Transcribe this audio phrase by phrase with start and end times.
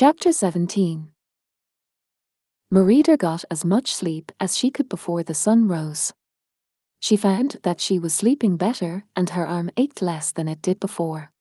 [0.00, 1.10] Chapter 17
[2.70, 6.12] Merida got as much sleep as she could before the sun rose.
[7.00, 10.78] She found that she was sleeping better and her arm ached less than it did
[10.78, 11.32] before.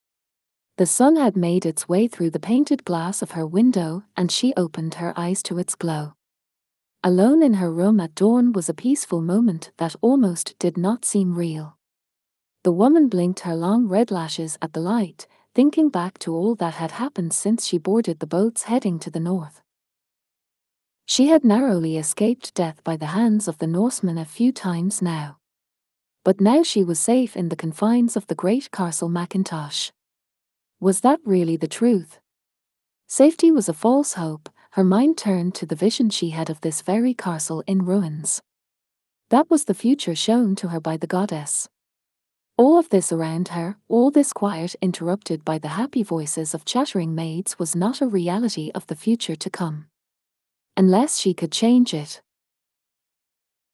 [0.78, 4.55] The sun had made its way through the painted glass of her window and she
[4.58, 6.14] opened her eyes to its glow.
[7.04, 11.36] Alone in her room at dawn was a peaceful moment that almost did not seem
[11.36, 11.78] real.
[12.64, 15.28] The woman blinked her long red lashes at the light,
[15.58, 19.20] thinking back to all that had happened since she boarded the boats heading to the
[19.20, 19.64] north.
[21.07, 25.39] She had narrowly escaped death by the hands of the Norsemen a few times now.
[26.24, 29.89] But now she was safe in the confines of the great Castle Macintosh.
[30.79, 32.20] Was that really the truth?
[33.08, 36.84] Safety was a false hope, her mind turned to the vision she had of this
[36.84, 38.44] very castle in ruins.
[39.30, 41.67] That was the future shown to her by the goddess.
[42.58, 47.14] All of this around her, all this quiet interrupted by the happy voices of chattering
[47.14, 49.86] maids was not a reality of the future to come.
[50.75, 52.22] Unless she could change it.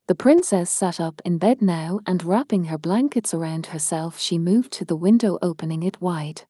[0.07, 4.73] The princess sat up in bed now and wrapping her blankets around herself she moved
[4.73, 6.41] to the window opening it wide.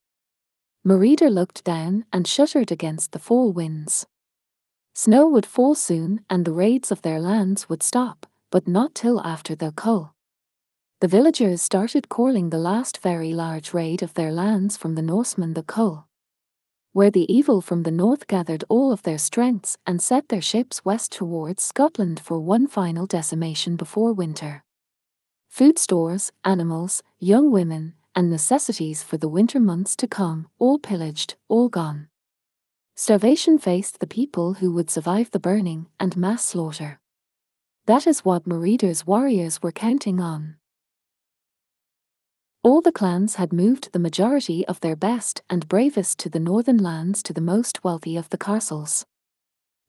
[0.84, 4.08] Merida looked down and shuddered against the fall winds.
[4.96, 9.22] Snow would fall soon and the raids of their lands would stop, but not till
[9.22, 10.13] after the cull.
[11.04, 15.54] The villagers started calling the last very large raid of their lands from the Norsemen
[15.54, 16.08] the cull.
[16.94, 20.86] Where the evil from the north gathered all of their strengths and set their ships
[20.86, 24.64] west towards Scotland for one final decimation before winter.
[25.50, 31.36] Food stores, animals, young women, and necessities for the winter months to come, all pillaged,
[31.50, 32.08] all gone.
[32.96, 37.02] Starvation faced the people who would survive the burning and mass slaughter.
[37.88, 40.56] That is what Merida's warriors were counting on.
[42.64, 46.78] All the clans had moved the majority of their best and bravest to the northern
[46.78, 49.06] lands to the most wealthy of the castles.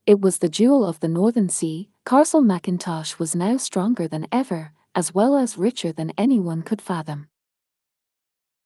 [0.05, 4.73] It was the jewel of the northern sea, Castle Macintosh was now stronger than ever,
[4.93, 7.29] as well as richer than anyone could fathom.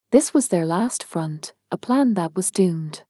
[0.10, 3.04] This was their last front, a plan that was doomed.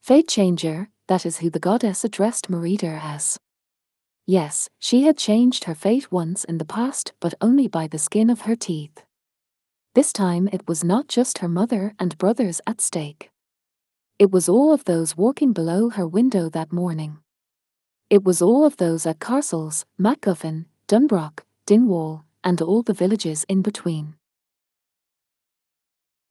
[0.00, 3.40] Fate Changer, that is who the goddess addressed Merida as.
[4.26, 8.28] Yes, she had changed her fate once in the past, but only by the skin
[8.28, 9.04] of her teeth.
[9.94, 13.30] This time it was not just her mother and brothers at stake.
[14.18, 17.18] It was all of those walking below her window that morning.
[18.10, 23.62] It was all of those at Castles, MacGuffin, Dunbroch, Dingwall, and all the villages in
[23.62, 24.14] between.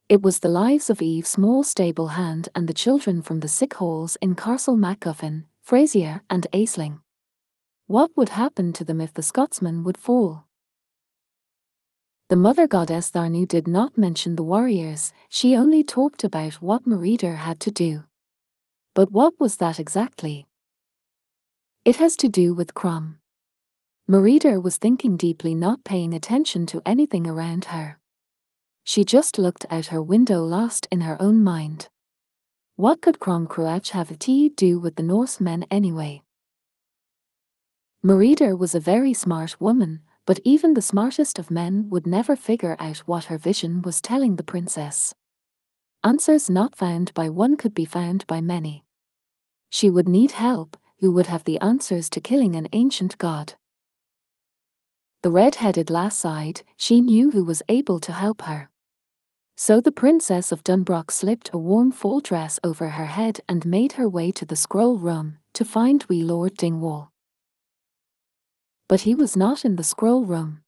[0.08, 3.74] It was the lives of Eve Small Stable Hand and the children from the sick
[3.74, 7.00] halls in Castle MacGuffin, Frazier, and Aisling.
[7.88, 10.46] What would happen to them if the Scotsman would fall?
[12.28, 17.36] The mother goddess Tharnu did not mention the warriors, she only talked about what Merida
[17.36, 18.02] had to do.
[18.94, 20.48] But what was that exactly?
[21.84, 23.20] It has to do with Crom.
[24.08, 28.00] Merida was thinking deeply, not paying attention to anything around her.
[28.82, 31.88] She just looked out her window lost in her own mind.
[32.74, 36.22] What could Crom Cruach have to do with the Norsemen anyway?
[38.02, 42.76] Merida was a very smart woman, but even the smartest of men would never figure
[42.78, 45.14] out what her vision was telling the princess.
[46.04, 48.84] Answers not found by one could be found by many.
[49.70, 53.54] She would need help, who would have the answers to killing an ancient god.
[55.22, 58.70] The red-headed lass sighed, she knew who was able to help her.
[59.56, 63.92] So the Princess of Dunbroch slipped a warm full dress over her head and made
[63.92, 67.10] her way to the scroll room to find wee Lord Dingwall.
[68.88, 70.62] But he was not in the scroll room.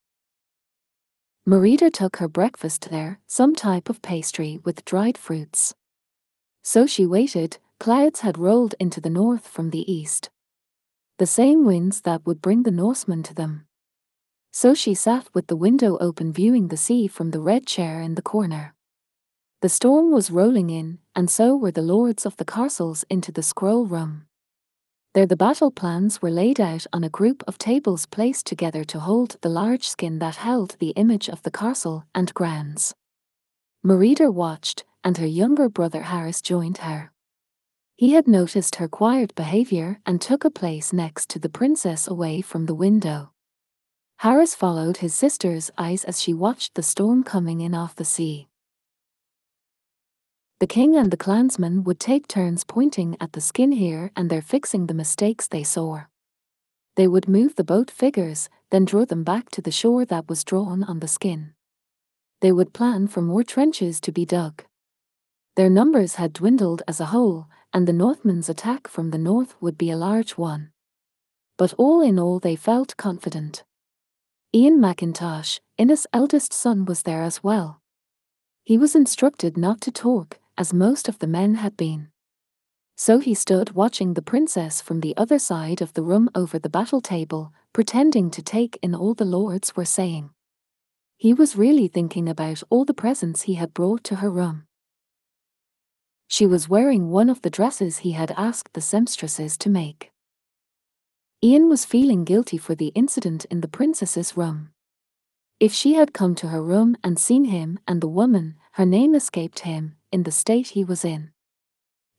[1.45, 5.73] Merida took her breakfast there, some type of pastry with dried fruits.
[6.61, 10.29] So she waited, clouds had rolled into the north from the east.
[11.17, 13.65] The same winds that would bring the Norsemen to them.
[14.51, 18.15] So she sat with the window open viewing the sea from the red chair in
[18.15, 18.75] the corner.
[19.61, 23.43] The storm was rolling in, and so were the lords of the castles into the
[23.43, 24.25] scroll room.
[25.13, 28.99] There the battle plans were laid out on a group of tables placed together to
[28.99, 32.93] hold the large skin that held the image of the castle and grounds.
[33.81, 37.11] Merida watched, and her younger brother Harris joined her.
[37.95, 42.41] He had noticed her quiet behavior and took a place next to the princess away
[42.41, 43.31] from the window.
[44.17, 48.48] Harris followed his sister's eyes as she watched the storm coming in off the sea.
[50.59, 54.41] The king and the clansmen would take turns pointing at the skin here and there
[54.41, 56.01] fixing the mistakes they saw.
[56.97, 60.43] They would move the boat figures, then draw them back to the shore that was
[60.43, 61.53] drawn on the skin.
[62.41, 64.65] They would plan for more trenches to be dug.
[65.55, 69.77] Their numbers had dwindled as a whole, and the Northmen's attack from the north would
[69.77, 70.71] be a large one.
[71.57, 73.63] But all in all, they felt confident.
[74.53, 77.81] Ian McIntosh, Innes' eldest son, was there as well.
[78.65, 82.09] He was instructed not to talk, as most of the men had been.
[82.97, 86.69] So he stood watching the princess from the other side of the room over the
[86.69, 90.31] battle table, pretending to take in all the lords were saying.
[91.15, 94.65] He was really thinking about all the presents he had brought to her room.
[96.27, 100.11] She was wearing one of the dresses he had asked the seamstresses to make.
[101.41, 104.71] Ian was feeling guilty for the incident in the princess's room.
[105.59, 109.13] If she had come to her room and seen him and the woman, her name
[109.13, 111.31] escaped him, in the state he was in.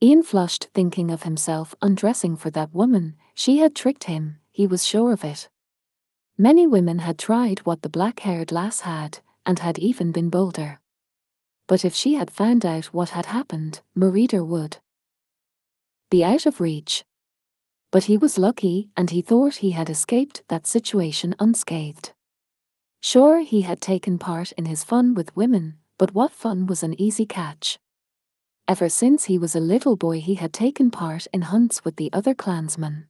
[0.03, 3.17] Ian flushed, thinking of himself undressing for that woman.
[3.35, 5.49] She had tricked him, he was sure of it.
[6.37, 10.83] Many women had tried what the black haired lass had, and had even been bolder.
[11.67, 14.77] But if she had found out what had happened, Marita would
[16.11, 17.07] be out of reach.
[17.91, 22.13] But he was lucky, and he thought he had escaped that situation unscathed.
[23.01, 26.99] Sure, he had taken part in his fun with women, but what fun was an
[26.99, 27.79] easy catch?
[28.67, 32.11] Ever since he was a little boy, he had taken part in hunts with the
[32.11, 33.07] other clansmen.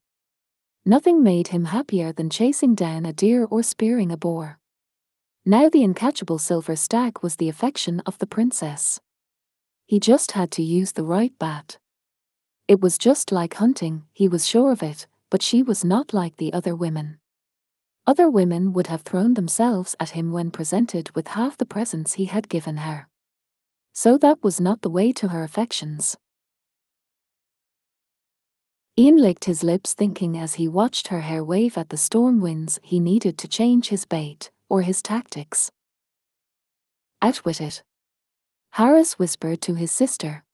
[0.84, 4.58] Nothing made him happier than chasing down a deer or spearing a boar.
[5.46, 8.98] Now the uncatchable silver stag was the affection of the princess.
[9.86, 11.78] He just had to use the right bat.
[12.66, 16.38] It was just like hunting, he was sure of it, but she was not like
[16.38, 17.19] the other women.
[18.06, 22.24] Other women would have thrown themselves at him when presented with half the presents he
[22.24, 23.08] had given her.
[23.92, 26.16] So that was not the way to her affections.
[28.98, 32.78] Ian licked his lips thinking as he watched her hair wave at the storm winds
[32.82, 35.70] he needed to change his bait, or his tactics.
[37.22, 37.82] Out with it.
[38.72, 40.44] Harris whispered to his sister.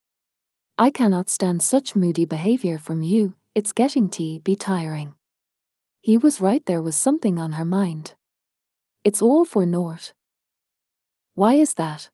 [0.78, 5.14] I cannot stand such moody behavior from you, it's getting to be tiring.
[6.06, 8.14] He was right there was something on her mind.
[9.02, 10.12] It's all for naught.
[11.34, 12.10] Why is that?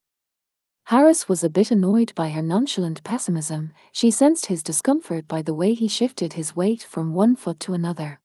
[0.85, 5.53] Harris was a bit annoyed by her nonchalant pessimism, she sensed his discomfort by the
[5.53, 8.23] way he shifted his weight from one foot to another.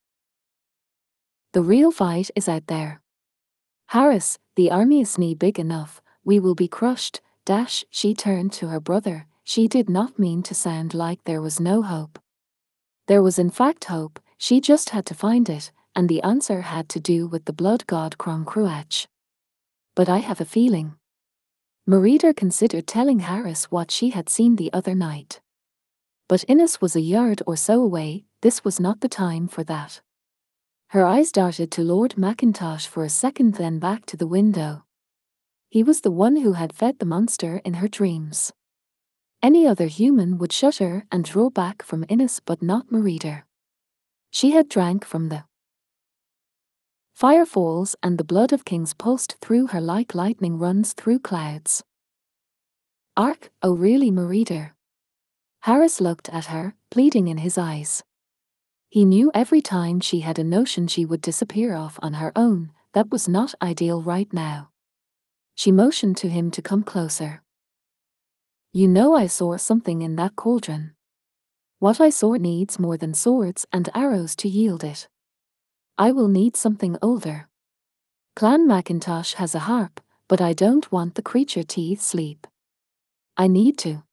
[1.52, 3.02] The real fight is out there.
[3.88, 8.70] Harris, the army is knee big enough, we will be crushed, dash, she turned to
[8.70, 12.20] her brother, she did not mean to sound like there was no hope.
[13.08, 16.90] There was in fact hope, she just had to find it, and the answer had
[16.90, 19.08] to do with the blood god Crom Cruach.
[19.96, 20.96] But I have a feeling.
[21.88, 25.42] Merida considered telling Harris what she had seen the other night.
[26.28, 30.02] But Innes was a yard or so away, this was not the time for that.
[30.90, 34.84] Her eyes darted to Lord McIntosh for a second, then back to the window.
[35.70, 38.54] He was the one who had fed the monster in her dreams.
[39.42, 43.47] Any other human would shudder and draw back from Innes, but not Merida.
[44.32, 45.46] She had drank from the
[47.14, 51.84] Fire falls and the blood of kings pulsed through her like lightning runs through clouds.
[53.16, 54.74] Ark, oh really Merida?
[55.62, 58.04] Harris looked at her, pleading in his eyes.
[58.90, 62.72] He knew every time she had a notion she would disappear off on her own,
[62.94, 64.70] that was not ideal right now.
[65.56, 67.42] She motioned to him to come closer.
[68.74, 70.94] You know I saw something in that cauldron.
[71.80, 75.08] What I saw needs more than swords and arrows to yield it.
[75.96, 77.50] I will need something older.
[78.36, 82.48] Clan McIntosh has a harp, but I don't want the creature to sleep.
[83.38, 84.04] I need to.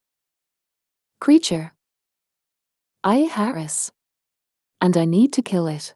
[1.20, 1.72] Creature.
[3.02, 3.92] I Harris.
[4.80, 5.94] And I need to kill it.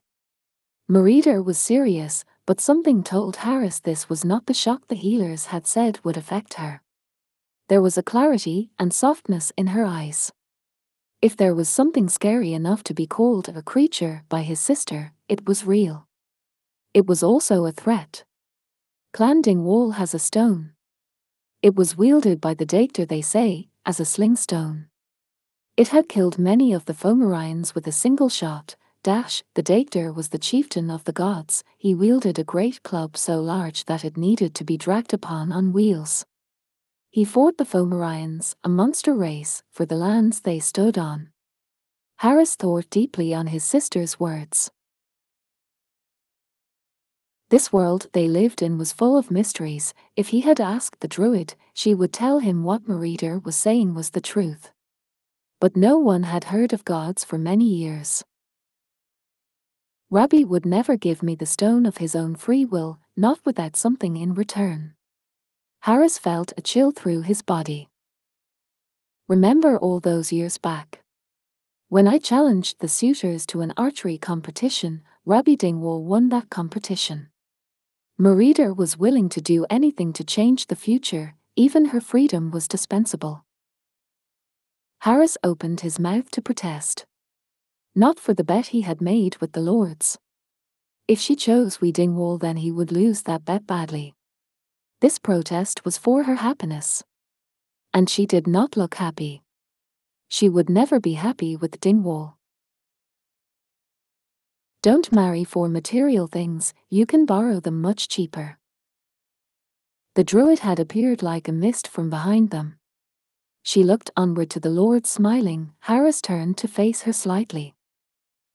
[0.88, 5.66] Merida was serious, but something told Harris this was not the shock the healers had
[5.66, 6.80] said would affect her.
[7.68, 10.32] There was a clarity and softness in her eyes.
[11.20, 15.48] If there was something scary enough to be called a creature by his sister, it
[15.48, 16.06] was real.
[16.94, 18.22] It was also a threat.
[19.12, 20.74] Clan Dingwall has a stone.
[21.60, 24.86] It was wielded by the Dagda, they say, as a sling stone.
[25.76, 28.76] It had killed many of the Fomorians with a single shot.
[29.02, 33.40] Dash, the Dagda was the chieftain of the gods, he wielded a great club so
[33.40, 36.24] large that it needed to be dragged upon on wheels.
[37.10, 41.30] He fought the Fomorians, a monster race, for the lands they stood on.
[42.16, 44.70] Harris thought deeply on his sister's words.
[47.50, 49.94] This world they lived in was full of mysteries.
[50.16, 54.10] If he had asked the druid, she would tell him what Merida was saying was
[54.10, 54.70] the truth.
[55.60, 58.22] But no one had heard of gods for many years.
[60.10, 64.18] Rabbi would never give me the stone of his own free will, not without something
[64.18, 64.94] in return.
[65.80, 67.88] Harris felt a chill through his body.
[69.28, 71.00] Remember all those years back?
[71.88, 77.28] When I challenged the suitors to an archery competition, Rabbi Dingwall won that competition.
[78.18, 83.44] Merida was willing to do anything to change the future, even her freedom was dispensable.
[85.02, 87.06] Harris opened his mouth to protest.
[87.94, 90.18] Not for the bet he had made with the Lords.
[91.06, 94.14] If she chose we Dingwall then he would lose that bet badly.
[95.00, 97.04] This protest was for her happiness.
[97.94, 99.42] And she did not look happy.
[100.28, 102.36] She would never be happy with Dingwall.
[104.82, 108.58] Don't marry for material things, you can borrow them much cheaper.
[110.14, 112.78] The druid had appeared like a mist from behind them.
[113.62, 117.74] She looked onward to the Lord smiling, Harris turned to face her slightly.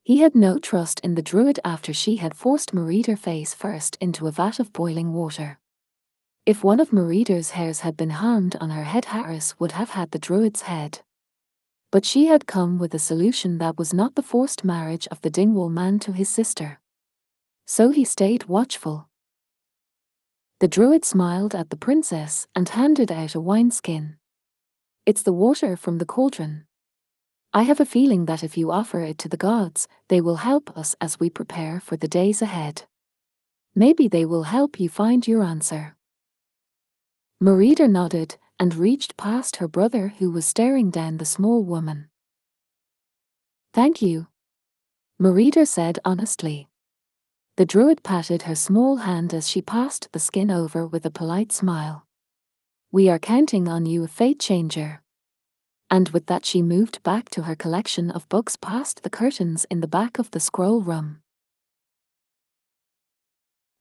[0.04, 4.28] He had no trust in the druid after she had forced Merida face first into
[4.28, 5.60] a vat of boiling water.
[6.46, 10.12] If one of Merida's hairs had been harmed on her head Harris would have had
[10.12, 11.00] the druid's head.
[11.90, 15.30] But she had come with a solution that was not the forced marriage of the
[15.30, 16.82] Dingwall man to his sister.
[17.66, 19.08] So he stayed watchful.
[20.60, 24.18] The druid smiled at the princess and handed out a wineskin.
[25.06, 26.66] It's the water from the cauldron.
[27.54, 30.78] I have a feeling that if you offer it to the gods, they will help
[30.78, 32.84] us as we prepare for the days ahead.
[33.74, 35.96] Maybe they will help you find your answer.
[37.40, 42.10] Merida nodded and reached past her brother who was staring down the small woman.
[43.74, 44.28] Thank you.
[45.20, 46.70] Merida said honestly.
[47.58, 51.52] The druid patted her small hand as she passed the skin over with a polite
[51.52, 52.06] smile.
[52.92, 55.04] We are counting on you, fate changer
[55.94, 59.80] and with that she moved back to her collection of books past the curtains in
[59.80, 61.22] the back of the scroll room.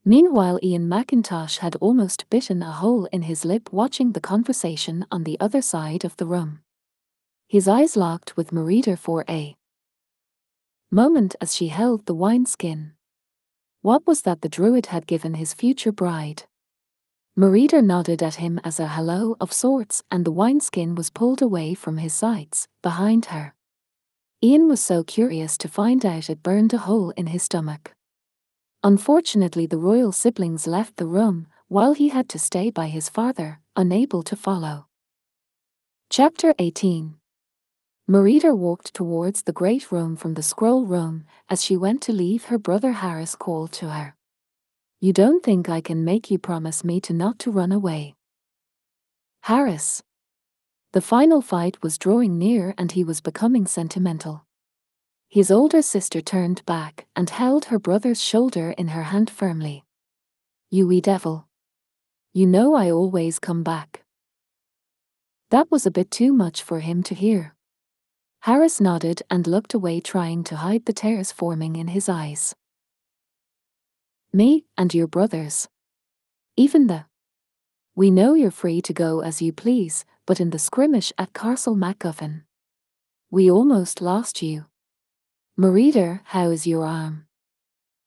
[0.05, 5.23] Meanwhile, Ian McIntosh had almost bitten a hole in his lip watching the conversation on
[5.23, 6.61] the other side of the room.
[7.47, 9.57] His eyes locked with Merida for a
[10.91, 12.95] moment as she held the wineskin.
[13.81, 16.45] What was that the druid had given his future bride?
[17.37, 21.75] Merida nodded at him as a hello of sorts, and the wineskin was pulled away
[21.75, 23.55] from his sides, behind her.
[24.43, 27.95] Ian was so curious to find out it burned a hole in his stomach.
[28.85, 33.61] Unfortunately, the royal siblings left the room, while he had to stay by his father,
[33.77, 34.87] unable to follow.
[36.11, 37.15] Chapter 18
[38.09, 42.47] Merida walked towards the great room from the scroll room, as she went to leave
[42.47, 44.17] her brother Harris called to her.
[45.01, 48.17] You don't think I can make you promise me to not to run away.
[49.43, 50.03] Harris.
[50.93, 54.45] The final fight was drawing near and he was becoming sentimental.
[55.33, 59.83] His older sister turned back and held her brother's shoulder in her hand firmly.
[60.71, 61.49] You wee devil.
[62.35, 64.05] You know I always come back.
[65.49, 67.55] That was a bit too much for him to hear.
[68.41, 72.55] Harris nodded and looked away trying to hide the tears forming in his eyes.
[74.35, 75.67] Me and your brothers.
[76.59, 77.07] Even the.
[77.95, 81.75] We know you're free to go as you please, but in the skirmish at Castle
[81.75, 82.43] MacGuffin.
[83.31, 84.67] We almost lost you.
[85.55, 87.27] Merida, how is your arm?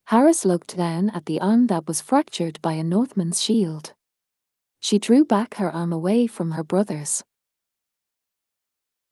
[0.06, 3.94] Harris looked down at the arm that was fractured by a Northman's shield.
[4.80, 7.24] She drew back her arm away from her brother's.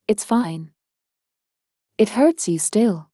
[0.07, 0.71] It's fine.
[1.99, 3.09] It hurts you still.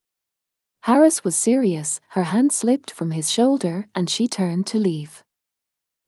[0.84, 5.24] Harris was serious, her hand slipped from his shoulder and she turned to leave.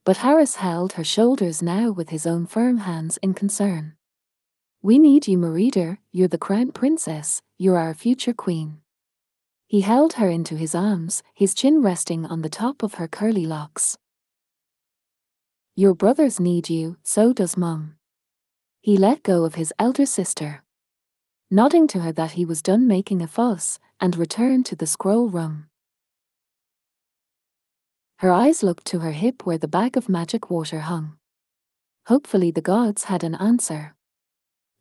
[0.04, 3.94] But Harris held her shoulders now with his own firm hands in concern.
[4.80, 8.81] We need you, Merida, you're the crown princess, you're our future queen.
[9.72, 13.46] He held her into his arms, his chin resting on the top of her curly
[13.46, 13.96] locks.
[15.74, 17.96] Your brothers need you, so does Mum.
[18.82, 20.62] He let go of his elder sister.
[21.50, 25.30] Nodding to her that he was done making a fuss, and returned to the scroll
[25.30, 25.68] room.
[28.18, 31.16] Her eyes looked to her hip where the bag of magic water hung.
[32.08, 33.94] Hopefully, the gods had an answer.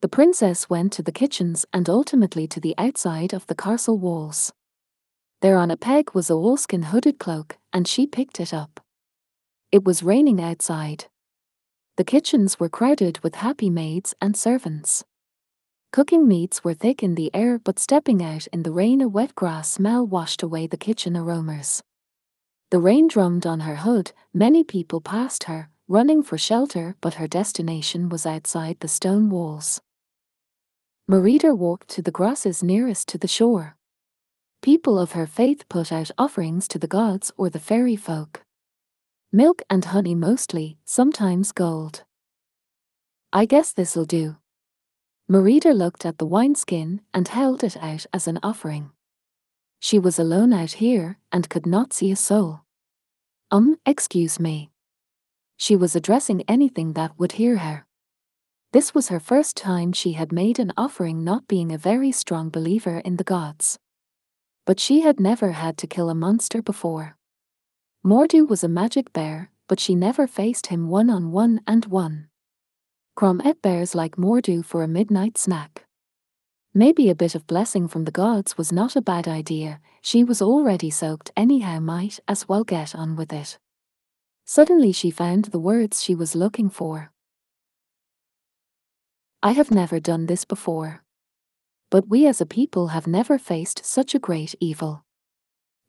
[0.02, 4.52] The princess went to the kitchens and ultimately to the outside of the castle walls.
[5.42, 8.80] There on a peg was a wolfskin hooded cloak, and she picked it up.
[9.72, 11.06] It was raining outside.
[11.98, 15.04] The kitchens were crowded with happy maids and servants.
[15.92, 19.34] Cooking meats were thick in the air, but stepping out in the rain, a wet
[19.34, 21.82] grass smell washed away the kitchen aromas.
[22.70, 27.28] The rain drummed on her hood, many people passed her, running for shelter, but her
[27.28, 29.82] destination was outside the stone walls.
[31.08, 33.76] Merida walked to the grasses nearest to the shore.
[34.62, 38.44] People of her faith put out offerings to the gods or the fairy folk.
[39.32, 42.03] Milk and honey mostly, sometimes gold.
[43.34, 44.36] I guess this'll do.
[45.27, 48.91] Merida looked at the wineskin and held it out as an offering.
[49.80, 52.62] She was alone out here and could not see a soul.
[53.50, 54.70] Um, excuse me.
[55.58, 57.88] She was addressing anything that would hear her.
[58.74, 62.50] This was her first time she had made an offering, not being a very strong
[62.50, 63.80] believer in the gods.
[64.65, 67.18] But she had never had to kill a monster before.
[68.03, 72.27] Mor'du was a magic bear, but she never faced him one on one and won.
[73.15, 75.86] Crom ate bears like Mor'du for a midnight snack.
[76.74, 80.41] Maybe a bit of blessing from the gods was not a bad idea, she was
[80.41, 83.60] already soaked anyhow might as well get on with it.
[84.46, 87.12] Suddenly she found the words she was looking for.
[89.44, 91.03] I have never done this before.
[91.92, 95.04] But we as a people have never faced such a great evil.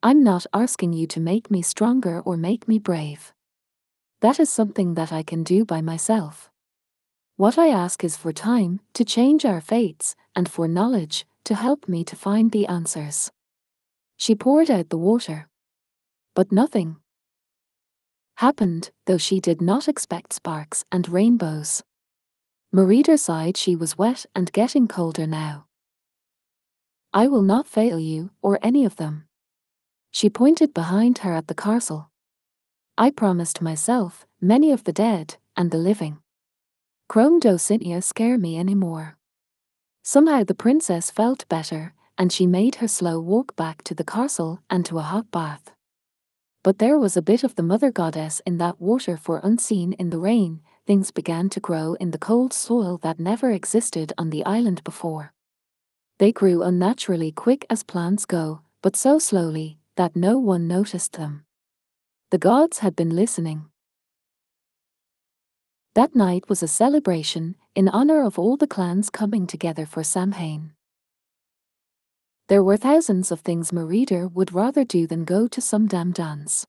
[0.03, 3.33] I'm not asking you to make me stronger or make me brave.
[4.21, 6.51] That is something that I can do by myself.
[7.37, 11.89] What I ask is for time to change our fates and for knowledge to help
[11.89, 13.31] me to find the answers.
[14.17, 15.49] She poured out the water.
[16.35, 16.97] But nothing
[18.39, 21.85] happened, though she did not expect sparks and rainbows.
[22.73, 25.67] Merida sighed she was wet and getting colder now.
[27.15, 29.25] I will not fail you, or any of them.
[30.11, 32.11] She pointed behind her at the castle.
[32.97, 36.19] I promised myself, many of the dead, and the living.
[37.09, 39.19] Crom Docinia scare me any more.
[40.03, 44.61] Somehow the princess felt better, and she made her slow walk back to the castle
[44.71, 45.73] and to a hot bath.
[46.63, 50.09] But there was a bit of the mother goddess in that water for unseen in
[50.09, 54.45] the rain, things began to grow in the cold soil that never existed on the
[54.47, 55.35] island before.
[56.23, 61.43] They grew unnaturally quick as plants go, but so slowly that no one noticed them.
[62.31, 63.65] The gods had been listening.
[65.95, 70.75] That night was a celebration in honor of all the clans coming together for Samhain.
[72.47, 76.65] There were thousands of things Merida would rather do than go to some damn dance.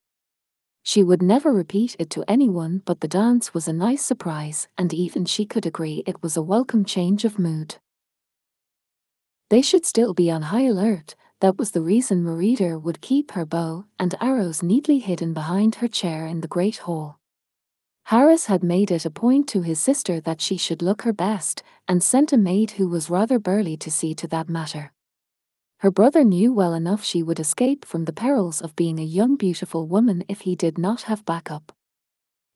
[0.82, 4.92] She would never repeat it to anyone, but the dance was a nice surprise, and
[4.96, 7.76] even she could agree it was a welcome change of mood.
[9.54, 13.46] They should still be on high alert, that was the reason Merida would keep her
[13.46, 17.20] bow and arrows neatly hidden behind her chair in the great hall.
[18.06, 21.62] Harris had made it a point to his sister that she should look her best,
[21.88, 24.92] and sent a maid who was rather burly to see to that matter.
[25.82, 29.36] Her brother knew well enough she would escape from the perils of being a young
[29.36, 31.72] beautiful woman if he did not have backup.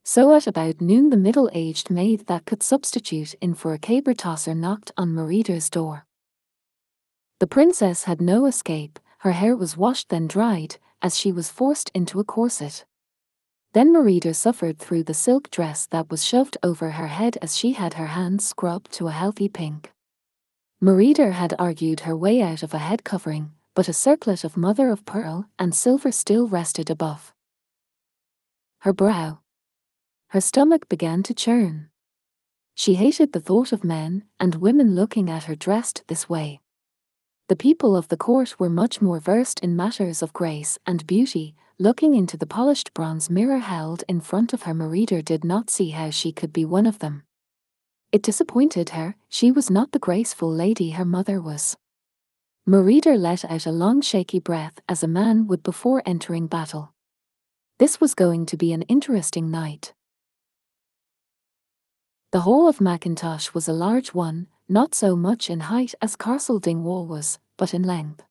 [0.04, 4.56] So at about noon the middle-aged maid that could substitute in for a caber tosser
[4.56, 6.08] knocked on Merida's door.
[7.40, 11.92] The princess had no escape, her hair was washed then dried, as she was forced
[11.94, 12.86] into a corset.
[13.74, 17.74] Then Merida suffered through the silk dress that was shoved over her head as she
[17.74, 19.92] had her hands scrubbed to a healthy pink.
[20.82, 24.90] Merida had argued her way out of a head covering, but a circlet of mother
[24.90, 27.34] of pearl and silver still rested above.
[28.80, 29.42] Her brow.
[30.30, 31.90] Her stomach began to churn.
[32.74, 36.62] She hated the thought of men and women looking at her dressed this way.
[37.50, 41.56] The people of the court were much more versed in matters of grace and beauty,
[41.80, 45.92] looking into the polished bronze mirror held in front of her Merida did not see
[45.92, 47.24] how she could be one of them.
[48.12, 51.78] It disappointed her, she was not the graceful lady her mother was.
[52.66, 56.94] Merida let out a long shaky breath as a man would before entering battle.
[57.80, 59.94] This was going to be an interesting night.
[62.34, 66.60] The hall of Mackintosh was a large one, not so much in height as Castle
[66.60, 68.24] Dingwall was, but in length.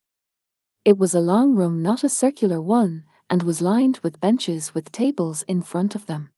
[0.85, 4.93] It was a long room, not a circular one, and was lined with benches with
[4.93, 6.31] tables in front of them.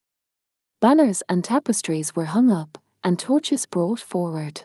[0.80, 4.62] Banners and tapestries were hung up, and torches brought forward.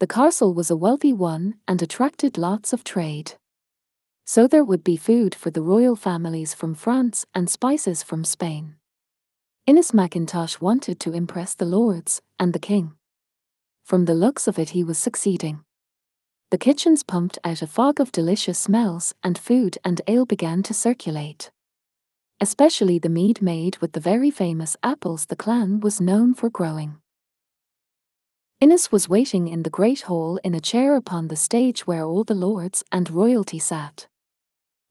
[0.00, 3.34] The castle was a wealthy one and attracted lots of trade.
[4.24, 8.74] So there would be food for the royal families from France and spices from Spain.
[9.66, 12.94] Innes Mackintosh wanted to impress the lords and the king.
[13.92, 15.64] From the looks of it, he was succeeding.
[16.50, 20.72] The kitchens pumped out a fog of delicious smells, and food and ale began to
[20.72, 21.50] circulate.
[22.40, 27.02] Especially the mead made with the very famous apples the clan was known for growing.
[28.62, 32.24] Innes was waiting in the great hall in a chair upon the stage where all
[32.24, 34.06] the lords and royalty sat.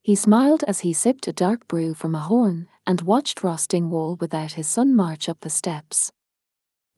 [0.04, 4.18] He smiled as he sipped a dark brew from a horn and watched Ross Dingwall
[4.18, 6.12] without his son march up the steps.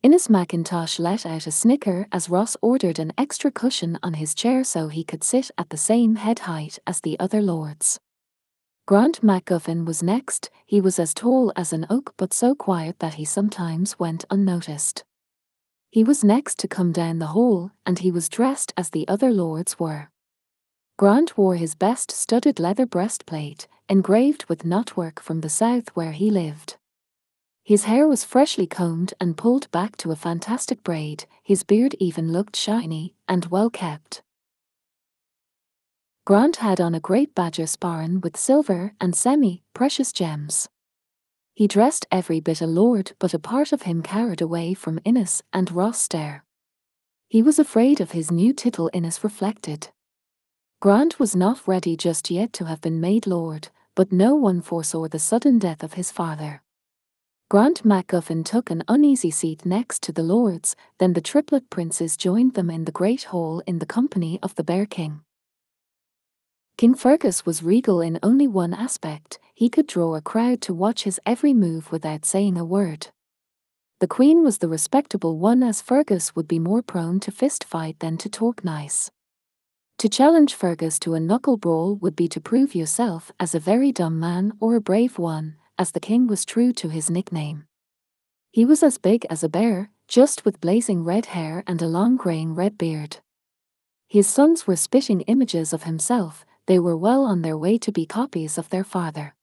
[0.03, 4.65] Innes Mackintosh let out a snicker as Ross ordered an extra cushion on his chair
[4.65, 8.01] so he could sit at the same head height as the other lords.
[8.85, 13.13] Grant MacGuffin was next, he was as tall as an oak but so quiet that
[13.13, 15.05] he sometimes went unnoticed.
[15.89, 19.31] He was next to come down the hall, and he was dressed as the other
[19.31, 20.09] lords were.
[20.97, 26.29] Grant wore his best studded leather breastplate, engraved with knotwork from the south where he
[26.29, 26.75] lived.
[27.65, 32.33] His hair was freshly combed and pulled back to a fantastic braid, his beard even
[32.33, 34.21] looked shiny and well kept.
[36.25, 40.67] Grant had on a great badger sporran with silver and semi-precious gems.
[41.53, 45.41] He dressed every bit a lord but a part of him carried away from Innes
[45.53, 46.41] and Rosstair.
[47.29, 49.89] He was afraid of his new title Innes reflected.
[50.81, 55.07] Grant was not ready just yet to have been made Lord, but no one foresaw
[55.07, 56.61] the sudden death of his father.
[57.53, 62.55] Grant MacGuffin took an uneasy seat next to the lords, then the triplet princes joined
[62.55, 65.21] them in the great hall in the company of the Bear King.
[66.77, 71.03] King Fergus was regal in only one aspect, he could draw a crowd to watch
[71.03, 73.09] his every move without saying a word.
[73.99, 77.99] The Queen was the respectable one as Fergus would be more prone to fist fight
[77.99, 79.11] than to talk nice.
[79.99, 83.91] To challenge Fergus to a knuckle brawl would be to prove yourself as a very
[83.91, 87.65] dumb man or a brave one, as the king was true to his nickname.
[88.51, 92.17] He was as big as a bear, just with blazing red hair and a long
[92.17, 93.17] graying red beard.
[94.07, 98.05] His sons were spitting images of himself, they were well on their way to be
[98.05, 99.35] copies of their father.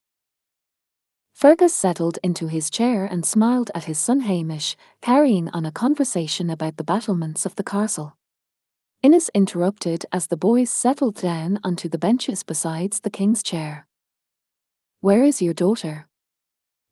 [1.33, 6.51] Fergus settled into his chair and smiled at his son Hamish, carrying on a conversation
[6.51, 8.17] about the battlements of the castle.
[9.03, 13.87] Innes interrupted as the boys settled down onto the benches besides the king's chair.
[15.01, 16.10] Where is your daughter?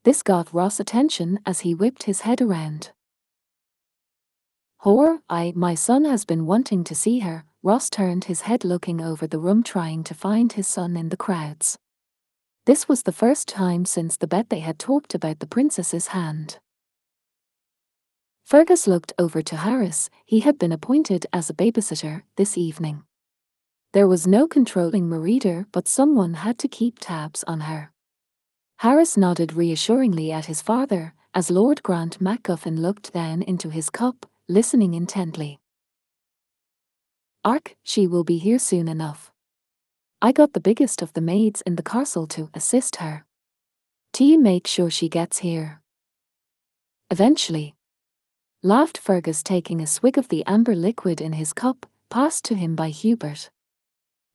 [0.03, 2.91] This got Ross' attention as he whipped his head around.
[4.83, 7.43] Whore, I, my son has been wanting to see her.
[7.61, 11.17] Ross turned his head looking over the room trying to find his son in the
[11.17, 11.77] crowds.
[12.65, 16.59] This was the first time since the bet they had talked about the princess's hand.
[18.45, 23.03] Fergus looked over to Harris, he had been appointed as a babysitter this evening.
[23.91, 27.91] There was no controlling Merida, but someone had to keep tabs on her.
[28.79, 34.25] Harris nodded reassuringly at his father as Lord Grant MacGuffin looked down into his cup,
[34.47, 35.59] listening intently.
[37.43, 39.33] Ark, she will be here soon enough.
[40.21, 43.25] I got the biggest of the maids in the castle to assist her.
[44.13, 45.81] T make sure she gets here.
[47.11, 47.75] Eventually,
[48.63, 52.75] laughed Fergus taking a swig of the amber liquid in his cup, passed to him
[52.75, 53.49] by Hubert.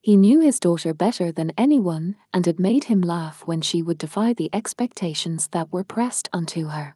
[0.05, 3.97] He knew his daughter better than anyone, and it made him laugh when she would
[3.97, 6.95] defy the expectations that were pressed onto her.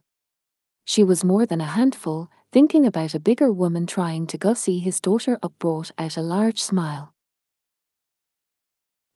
[0.85, 5.01] She was more than a handful, thinking about a bigger woman trying to see his
[5.01, 7.15] daughter up brought out a large smile.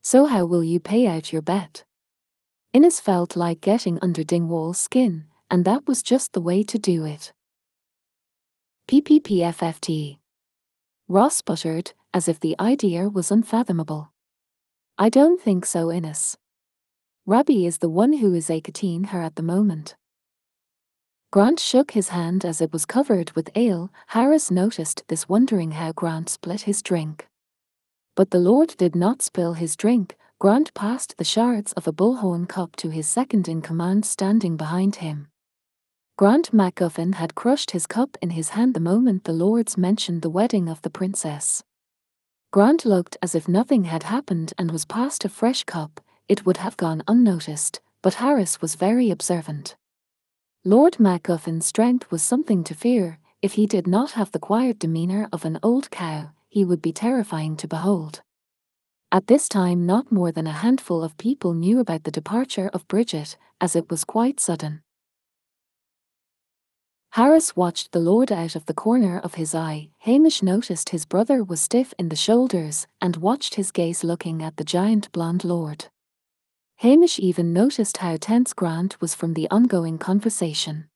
[0.01, 1.84] So how will you pay out your bet?
[2.73, 7.06] Innes felt like getting under Dingwall's skin, and that was just the way to do
[7.06, 7.32] it.
[8.88, 10.17] PPPFFT.
[11.08, 14.12] Ross sputtered, as if the idea was unfathomable.
[14.97, 16.38] I don't think so, Innes.
[17.26, 19.95] Rabbi is the one who is acating her at the moment.
[21.32, 23.91] Grant shook his hand as it was covered with ale.
[24.08, 27.28] Harris noticed this, wondering how Grant split his drink.
[28.15, 30.15] But the Lord did not spill his drink.
[30.39, 34.97] Grant passed the shards of a bullhorn cup to his second in command standing behind
[34.97, 35.30] him.
[36.17, 40.30] Grant MacGuffin had crushed his cup in his hand the moment the lords mentioned the
[40.30, 41.63] wedding of the princess.
[42.54, 46.58] Grant looked as if nothing had happened and was passed a fresh cup, it would
[46.58, 49.76] have gone unnoticed, but Harris was very observant.
[50.63, 55.28] Lord MacGuffin's strength was something to fear, if he did not have the quiet demeanour
[55.34, 58.22] of an old cow, he would be terrifying to behold.
[59.12, 62.88] At this time not more than a handful of people knew about the departure of
[62.88, 64.84] Bridget, as it was quite sudden.
[67.13, 69.88] Harris watched the lord out of the corner of his eye.
[69.99, 74.58] Hamish noticed his brother was stiff in the shoulders and watched his gaze looking at
[74.58, 75.86] the giant blond lord.
[76.78, 80.89] Hamish even noticed how tense Grant was from the ongoing conversation.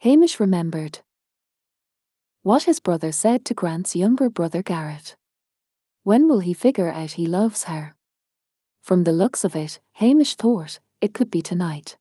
[0.00, 1.02] Hamish remembered
[2.42, 5.14] what his brother said to Grant's younger brother Garrett.
[6.02, 7.94] When will he figure out he loves her?
[8.82, 11.96] From the looks of it, Hamish thought it could be tonight.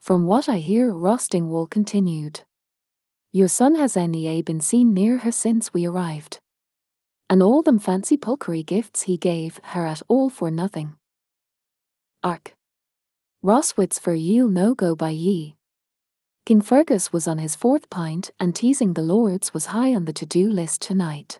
[0.00, 2.42] From what I hear, Ross Dingwall continued.
[3.32, 6.40] Your son has any eh, been seen near her since we arrived.
[7.28, 10.94] And all them fancy pulkery gifts he gave her at all for nothing.
[12.24, 12.54] Ark.
[13.44, 15.56] Rosswitz for ye'll no go by ye.
[16.46, 20.12] King Fergus was on his fourth pint and teasing the lords was high on the
[20.14, 21.38] to-do list tonight.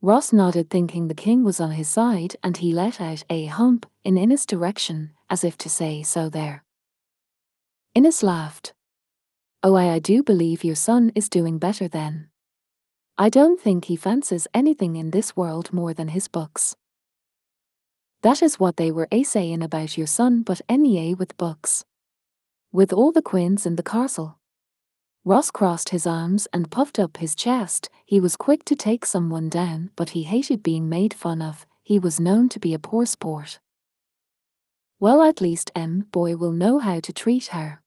[0.00, 3.86] Ross nodded thinking the king was on his side and he let out a hump
[4.04, 6.64] in Innes' direction, as if to say so there.
[7.94, 8.72] Innes laughed.
[9.62, 12.30] Oh, I, I do believe your son is doing better then.
[13.18, 16.74] I don't think he fancies anything in this world more than his books.
[18.22, 21.84] That is what they were a saying about your son, but any with books.
[22.72, 24.38] With all the queens in the castle.
[25.22, 27.90] Ross crossed his arms and puffed up his chest.
[28.06, 31.66] He was quick to take someone down, but he hated being made fun of.
[31.82, 33.60] He was known to be a poor sport.
[34.98, 36.06] Well, at least M.
[36.10, 37.81] Boy will know how to treat her.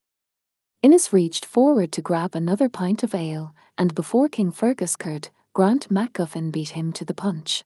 [0.86, 5.90] Innes reached forward to grab another pint of ale, and before King Fergus could, Grant
[5.90, 7.64] MacGuffin beat him to the punch.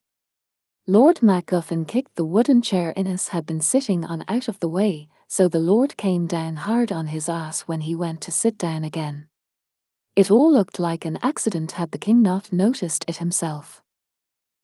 [0.86, 5.10] Lord MacGuffin kicked the wooden chair Innes had been sitting on out of the way,
[5.28, 8.84] so the Lord came down hard on his ass when he went to sit down
[8.84, 9.28] again.
[10.16, 13.82] It all looked like an accident had the king not noticed it himself.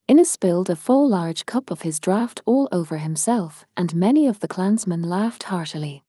[0.07, 4.39] Innes spilled a full large cup of his draught all over himself, and many of
[4.39, 6.03] the clansmen laughed heartily.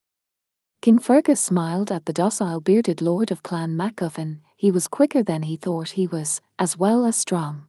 [0.80, 5.42] King Fergus smiled at the docile bearded lord of Clan MacGuffin, he was quicker than
[5.42, 7.66] he thought he was, as well as strong.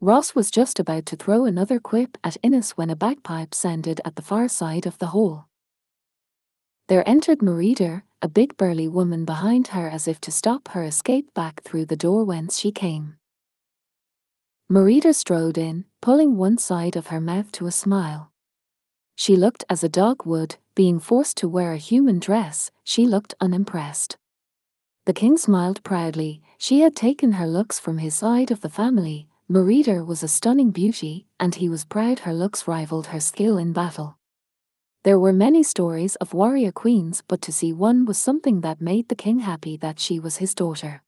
[0.00, 4.16] Ross was just about to throw another quip at Innes when a bagpipe sounded at
[4.16, 5.46] the far side of the hall.
[6.88, 11.34] There entered Merida, a big burly woman behind her as if to stop her escape
[11.34, 13.16] back through the door whence she came.
[14.70, 18.32] Merida strode in, pulling one side of her mouth to a smile.
[19.20, 23.34] She looked as a dog would, being forced to wear a human dress, she looked
[23.38, 24.16] unimpressed.
[25.04, 29.28] The king smiled proudly, she had taken her looks from his side of the family.
[29.46, 33.74] Merida was a stunning beauty, and he was proud her looks rivaled her skill in
[33.74, 34.16] battle.
[35.02, 39.10] There were many stories of warrior queens, but to see one was something that made
[39.10, 41.02] the king happy that she was his daughter.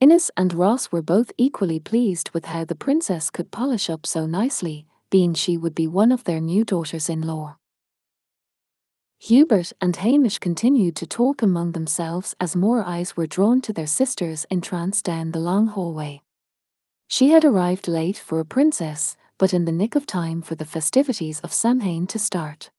[0.00, 4.26] Innes and Ross were both equally pleased with how the princess could polish up so
[4.26, 7.56] nicely, being she would be one of their new daughters-in-law.
[9.18, 13.86] Hubert and Hamish continued to talk among themselves as more eyes were drawn to their
[13.86, 16.22] sisters entranced down the long hallway.
[17.06, 20.64] She had arrived late for a princess, but in the nick of time for the
[20.64, 22.70] festivities of Samhain to start.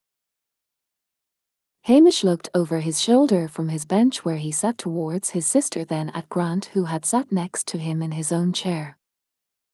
[1.83, 6.09] Hamish looked over his shoulder from his bench where he sat towards his sister then
[6.11, 8.97] at Grant who had sat next to him in his own chair.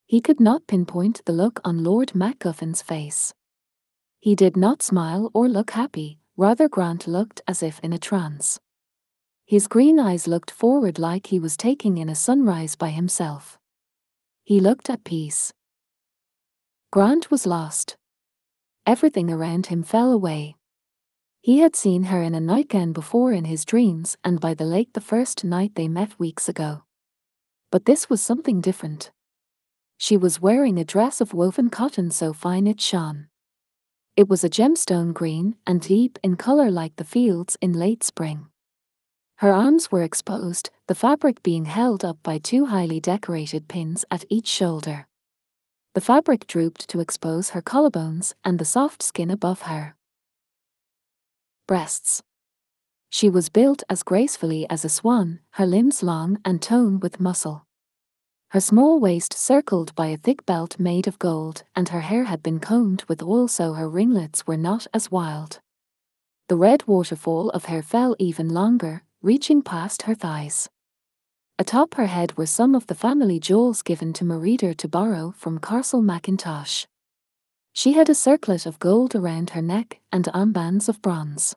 [0.08, 3.34] He could not pinpoint the look on Lord MacGuffin's face.
[4.22, 8.58] He did not smile or look happy, rather Grant looked as if in a trance.
[9.46, 13.60] His green eyes looked forward like he was taking in a sunrise by himself.
[14.46, 15.52] He looked at peace.
[16.90, 17.98] Grant was lost.
[18.86, 20.56] Everything around him fell away.
[21.42, 24.94] He had seen her in a nightgown before in his dreams and by the lake
[24.94, 26.84] the first night they met weeks ago.
[27.72, 29.12] But this was something different.
[29.98, 33.28] She was wearing a dress of woven cotton so fine it shone.
[34.16, 38.48] It was a gemstone green and deep in color like the fields in late spring.
[39.38, 44.26] Her arms were exposed, the fabric being held up by two highly decorated pins at
[44.30, 45.08] each shoulder.
[45.94, 49.96] The fabric drooped to expose her collarbones and the soft skin above her
[51.68, 52.24] breasts.
[53.10, 57.67] She was built as gracefully as a swan, her limbs long and toned with muscle.
[58.52, 62.42] Her small waist circled by a thick belt made of gold, and her hair had
[62.42, 65.60] been combed with oil so her ringlets were not as wild.
[66.48, 70.70] The red waterfall of hair fell even longer, reaching past her thighs.
[71.60, 75.60] Atop her head were some of the family jewels given to Merida to borrow from
[75.60, 76.86] Castle Mackintosh.
[77.74, 81.54] She had a circlet of gold around her neck and armbands of bronze.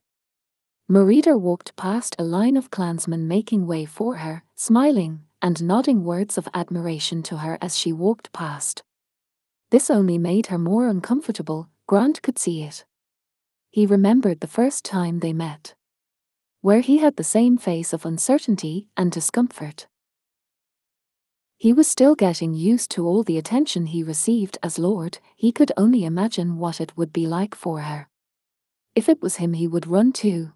[0.89, 6.37] Merida walked past a line of clansmen making way for her, smiling and nodding words
[6.37, 8.83] of admiration to her as she walked past.
[9.71, 12.85] This only made her more uncomfortable, Grant could see it.
[13.71, 15.75] He remembered the first time they met.
[16.61, 19.87] Where he had the same face of uncertainty and discomfort.
[21.57, 25.73] He was still getting used to all the attention he received as Lord, he could
[25.77, 28.09] only imagine what it would be like for her.
[28.95, 30.53] If it was him he would run too.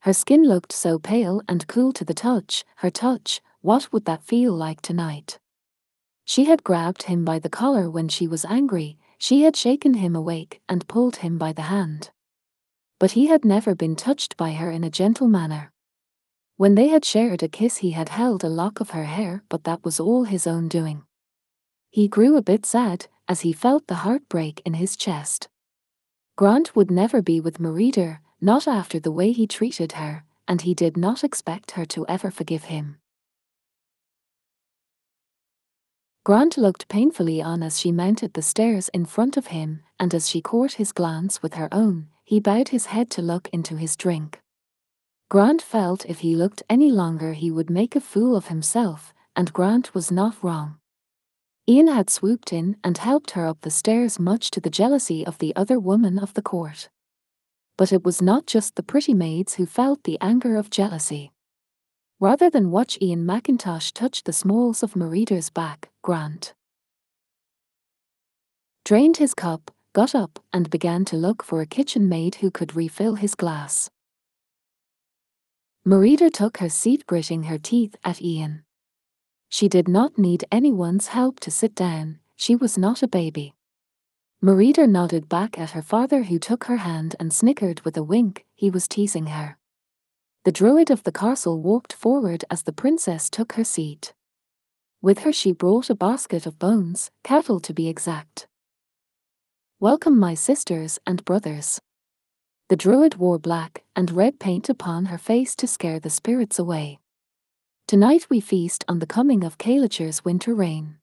[0.00, 4.22] Her skin looked so pale and cool to the touch, her touch, what would that
[4.22, 5.38] feel like tonight?
[6.24, 10.14] She had grabbed him by the collar when she was angry, she had shaken him
[10.14, 12.10] awake and pulled him by the hand.
[12.98, 15.72] But he had never been touched by her in a gentle manner.
[16.56, 19.64] When they had shared a kiss, he had held a lock of her hair, but
[19.64, 21.04] that was all his own doing.
[21.90, 25.48] He grew a bit sad as he felt the heartbreak in his chest.
[26.36, 30.74] Grant would never be with Merida, not after the way he treated her, and he
[30.74, 32.98] did not expect her to ever forgive him.
[36.28, 40.28] Grant looked painfully on as she mounted the stairs in front of him, and as
[40.28, 43.96] she caught his glance with her own, he bowed his head to look into his
[43.96, 44.38] drink.
[45.30, 49.54] Grant felt if he looked any longer he would make a fool of himself, and
[49.54, 50.76] Grant was not wrong.
[51.66, 55.38] Ian had swooped in and helped her up the stairs much to the jealousy of
[55.38, 56.90] the other women of the court.
[57.78, 61.32] But it was not just the pretty maids who felt the anger of jealousy.
[62.20, 66.54] Rather than watch Ian McIntosh touch the smalls of Merida's back, Grant
[68.82, 72.74] drained his cup, got up, and began to look for a kitchen maid who could
[72.74, 73.90] refill his glass.
[75.84, 78.64] Merida took her seat gritting her teeth at Ian.
[79.50, 83.52] She did not need anyone's help to sit down, she was not a baby.
[84.40, 88.46] Merida nodded back at her father who took her hand and snickered with a wink,
[88.54, 89.58] he was teasing her.
[90.46, 94.14] The druid of the castle walked forward as the princess took her seat.
[95.00, 98.48] With her she brought a basket of bones, cattle to be exact.
[99.78, 101.80] Welcome my sisters and brothers.
[102.68, 106.98] The druid wore black and red paint upon her face to scare the spirits away.
[107.86, 110.96] Tonight we feast on the coming of Cailleach's winter rain.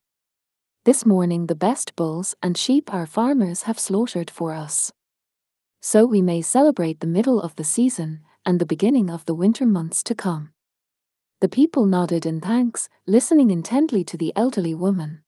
[0.84, 4.92] This morning the best bulls and sheep our farmers have slaughtered for us.
[5.80, 9.64] So we may celebrate the middle of the season and the beginning of the winter
[9.64, 10.52] months to come.
[11.40, 15.22] The people nodded in thanks, listening intently to the elderly woman.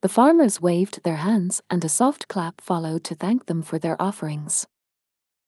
[0.00, 4.00] The farmers waved their hands and a soft clap followed to thank them for their
[4.00, 4.66] offerings.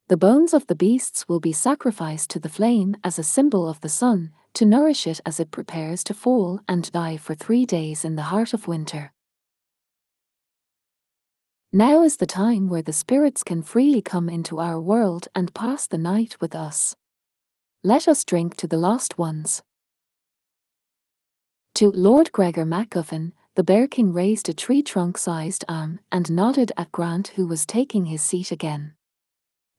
[0.09, 3.81] The bones of the beasts will be sacrificed to the flame as a symbol of
[3.81, 8.05] the sun, to nourish it as it prepares to fall and die for three days
[8.05, 9.13] in the heart of winter.
[11.73, 15.87] Now is the time where the spirits can freely come into our world and pass
[15.87, 16.97] the night with us.
[17.85, 19.63] Let us drink to the lost ones.
[21.81, 26.73] To Lord Gregor MacGuffin, the Bear King raised a tree trunk sized arm and nodded
[26.77, 28.93] at Grant, who was taking his seat again.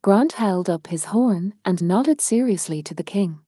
[0.01, 3.41] Grant held up his horn and nodded seriously to the king.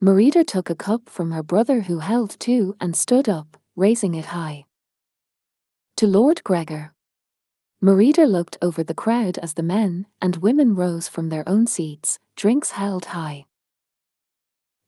[0.00, 4.24] Merida took a cup from her brother who held two and stood up, raising it
[4.34, 4.64] high.
[5.98, 6.92] To Lord Gregor.
[7.80, 12.18] Merida looked over the crowd as the men and women rose from their own seats,
[12.34, 13.46] drinks held high.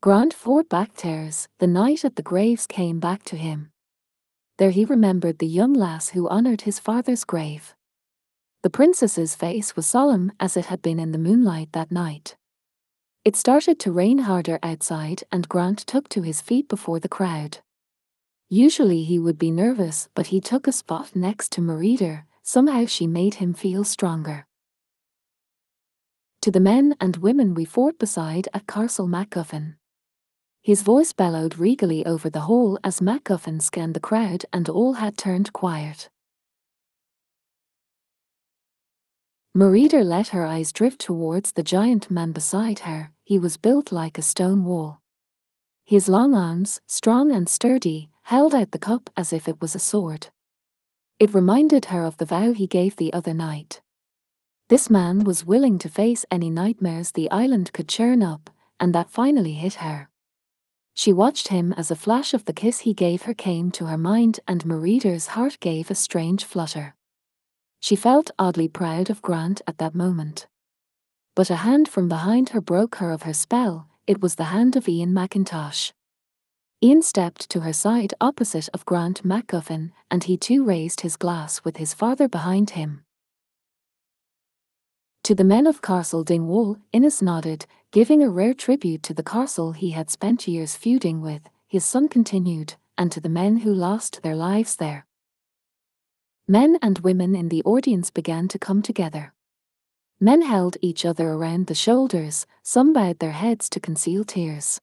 [0.03, 3.71] Grant fought back tears, the night at the graves came back to him.
[4.57, 7.73] There he remembered the young lass who honoured his father's grave.
[8.63, 12.35] The princess's face was solemn as it had been in the moonlight that night.
[13.23, 17.59] It started to rain harder outside and Grant took to his feet before the crowd.
[18.49, 23.07] Usually he would be nervous, but he took a spot next to Merida, somehow she
[23.07, 24.47] made him feel stronger.
[26.41, 29.75] To the men and women we fought beside at Castle MacGuffin.
[30.63, 35.17] His voice bellowed regally over the hall as MacGuffin scanned the crowd and all had
[35.17, 36.09] turned quiet.
[39.53, 44.17] Merida let her eyes drift towards the giant man beside her, he was built like
[44.17, 45.01] a stone wall.
[45.83, 49.79] His long arms, strong and sturdy, held out the cup as if it was a
[49.79, 50.29] sword.
[51.19, 53.81] It reminded her of the vow he gave the other night.
[54.69, 58.49] This man was willing to face any nightmares the island could churn up,
[58.79, 60.09] and that finally hit her.
[60.93, 63.97] She watched him as a flash of the kiss he gave her came to her
[63.97, 66.95] mind and Merida's heart gave a strange flutter.
[67.79, 70.47] She felt oddly proud of Grant at that moment.
[71.35, 74.75] But a hand from behind her broke her of her spell, it was the hand
[74.75, 75.91] of Ian McIntosh.
[76.81, 81.63] Ian stepped to her side opposite of Grant MacGuffin, and he too raised his glass
[81.63, 83.03] with his father behind him.
[85.23, 89.71] To the men of Castle Dingwall, Innes nodded, giving a rare tribute to the castle
[89.71, 94.23] he had spent years feuding with, his son continued, and to the men who lost
[94.23, 95.05] their lives there.
[96.47, 99.35] Men and women in the audience began to come together.
[100.19, 104.81] Men held each other around the shoulders, some bowed their heads to conceal tears.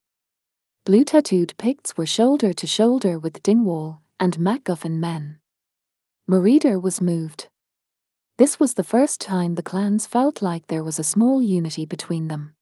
[0.85, 5.41] Blue tattooed Picts were shoulder to shoulder with Dingwall and MacGuffin men.
[6.29, 7.49] Merida was moved.
[8.39, 12.29] This was the first time the clans felt like there was a small unity between
[12.29, 12.55] them.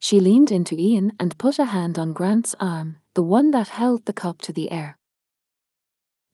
[0.00, 4.06] She leaned into Ian and put a hand on Grant's arm, the one that held
[4.06, 4.98] the cup to the air.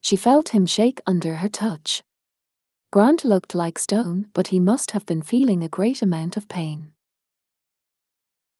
[0.01, 2.01] She felt him shake under her touch.
[2.91, 6.93] Grant looked like stone, but he must have been feeling a great amount of pain.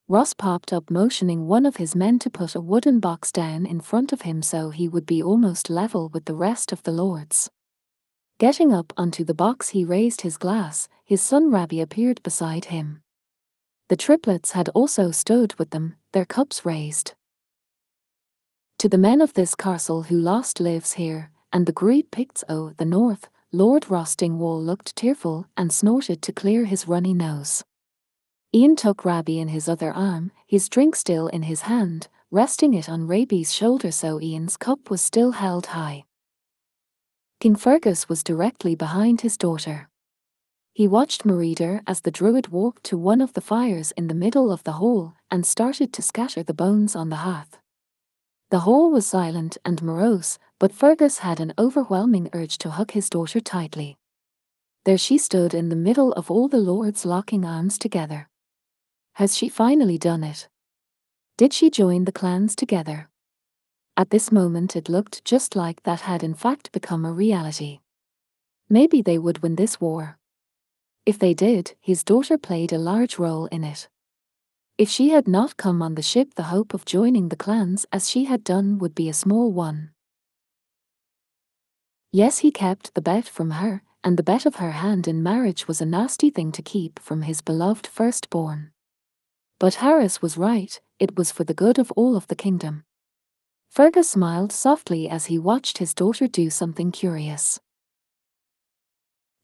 [0.06, 3.80] Ross popped up motioning one of his men to put a wooden box down in
[3.80, 7.50] front of him so he would be almost level with the rest of the lords.
[8.38, 13.02] Getting up onto the box he raised his glass, his son Rabbie appeared beside him.
[13.88, 17.14] The triplets had also stood with them, their cups raised.
[18.78, 22.70] To the men of this castle who lost lives here, and the great Picts o'
[22.76, 27.64] the north, Lord Ross Dingwall looked tearful and snorted to clear his runny nose.
[28.54, 32.88] Ian took Rabbie in his other arm, his drink still in his hand, resting it
[32.88, 36.04] on Rabbie's shoulder so Ian's cup was still held high.
[37.40, 39.87] King Fergus was directly behind his daughter.
[40.78, 44.52] He watched Merida as the druid walked to one of the fires in the middle
[44.52, 47.58] of the hall and started to scatter the bones on the hearth.
[48.50, 53.10] The hall was silent and morose, but Fergus had an overwhelming urge to hug his
[53.10, 53.98] daughter tightly.
[54.84, 58.28] There she stood in the middle of all the lords locking arms together.
[59.14, 60.48] Has she finally done it?
[61.36, 63.10] Did she join the clans together?
[63.96, 67.80] At this moment it looked just like that had in fact become a reality.
[68.68, 70.17] Maybe they would win this war.
[71.08, 73.88] If they did, his daughter played a large role in it.
[74.76, 78.10] If she had not come on the ship the hope of joining the clans as
[78.10, 79.92] she had done would be a small one.
[82.12, 85.66] Yes he kept the bet from her, and the bet of her hand in marriage
[85.66, 88.72] was a nasty thing to keep from his beloved firstborn.
[89.58, 92.84] But Harris was right, it was for the good of all of the kingdom.
[93.70, 97.60] Fergus smiled softly as he watched his daughter do something curious.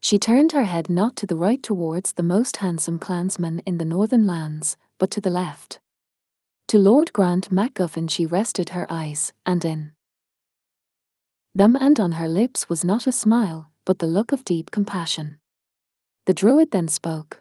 [0.05, 3.87] She turned her head not to the right towards the most handsome clansman in the
[3.87, 5.81] northern lands, but to the left.
[6.69, 9.93] To Lord Grant MacGuffin she rested her eyes, and in
[11.55, 15.39] them and on her lips was not a smile, but the look of deep compassion.
[16.27, 17.41] The druid then spoke.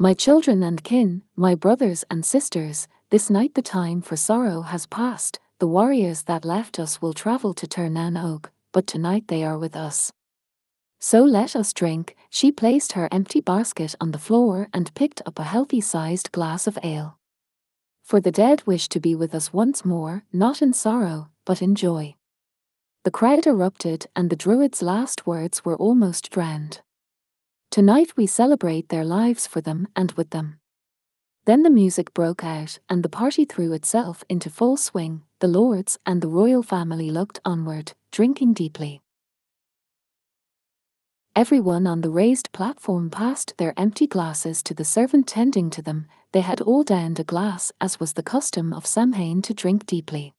[0.00, 4.86] My children and kin, my brothers and sisters, this night the time for sorrow has
[4.86, 9.44] passed, the warriors that left us will travel to Tír na nÓg, but tonight they
[9.44, 10.10] are with us.
[11.00, 12.16] So let us drink.
[12.28, 16.66] She placed her empty basket on the floor and picked up a healthy sized glass
[16.66, 17.18] of ale.
[18.02, 21.74] For the dead wish to be with us once more, not in sorrow, but in
[21.74, 22.14] joy.
[23.04, 26.80] The crowd erupted, and the Druid's last words were almost drowned.
[27.70, 30.58] Tonight we celebrate their lives for them and with them.
[31.44, 35.22] Then the music broke out, and the party threw itself into full swing.
[35.40, 39.00] The lords and the royal family looked onward, drinking deeply.
[41.38, 46.08] Everyone on the raised platform passed their empty glasses to the servant tending to them.
[46.32, 50.34] They had all downed a glass, as was the custom of Samhain to drink deeply.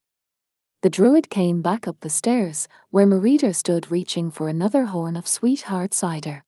[0.82, 5.26] The druid came back up the stairs, where Merida stood reaching for another horn of
[5.26, 6.44] sweet hard cider.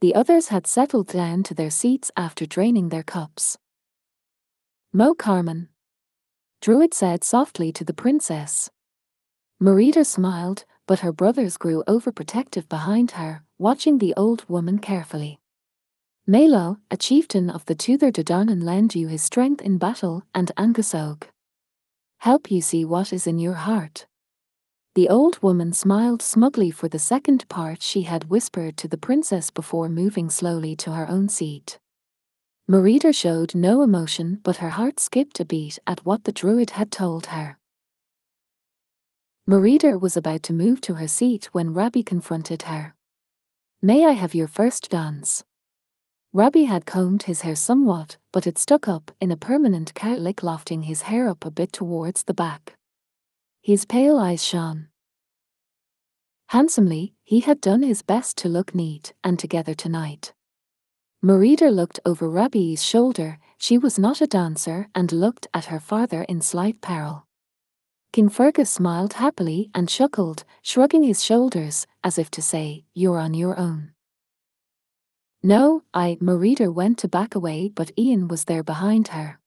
[0.00, 3.56] The others had settled down to their seats after draining their cups.
[4.92, 5.68] Mo Carmen.
[6.60, 8.68] Druid said softly to the princess.
[9.60, 15.38] Merida smiled, but her brothers grew overprotective behind her, watching the old woman carefully.
[16.26, 20.50] Melo, a chieftain of the Tuatha Dé Danann lend you his strength in battle and
[20.56, 21.26] Angus Og.
[22.20, 24.06] Help you see what is in your heart.
[24.94, 29.50] The old woman smiled smugly for the second part she had whispered to the princess
[29.50, 31.78] before moving slowly to her own seat.
[32.66, 36.90] Merida showed no emotion but her heart skipped a beat at what the druid had
[36.90, 37.58] told her.
[39.46, 42.94] Merida was about to move to her seat when Rabbie confronted her.
[43.82, 45.42] May I have your first dance?
[46.34, 50.82] Rabbie had combed his hair somewhat, but it stuck up in a permanent cowlick lofting
[50.82, 52.74] his hair up a bit towards the back.
[53.62, 54.88] His pale eyes shone.
[56.48, 60.34] Handsomely, he had done his best to look neat and together tonight.
[61.22, 66.24] Merida looked over Rabbie's shoulder, she was not a dancer and looked at her father
[66.24, 67.26] in slight peril.
[68.12, 73.34] King Fergus smiled happily and chuckled, shrugging his shoulders, as if to say, You're on
[73.34, 73.92] your own.
[75.44, 79.38] No, I, Merida went to back away, but Ian was there behind her.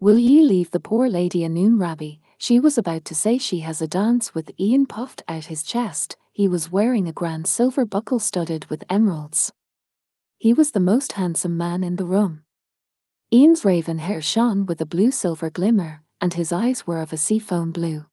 [0.00, 2.20] Will ye leave the poor lady a noon, Rabbie?
[2.36, 6.16] She was about to say she has a dance with Ian puffed out his chest.
[6.32, 9.52] He was wearing a grand silver buckle studded with emeralds.
[10.38, 12.42] He was the most handsome man in the room.
[13.32, 17.16] Ian's raven hair shone with a blue silver glimmer, and his eyes were of a
[17.16, 18.06] seafoam blue.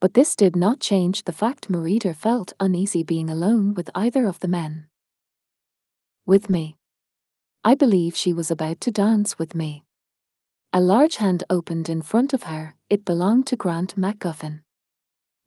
[0.00, 4.38] But this did not change the fact Merida felt uneasy being alone with either of
[4.40, 4.86] the men.
[6.24, 6.76] With me.
[7.64, 9.82] I believe she was about to dance with me.
[10.72, 14.60] A large hand opened in front of her, it belonged to Grant MacGuffin.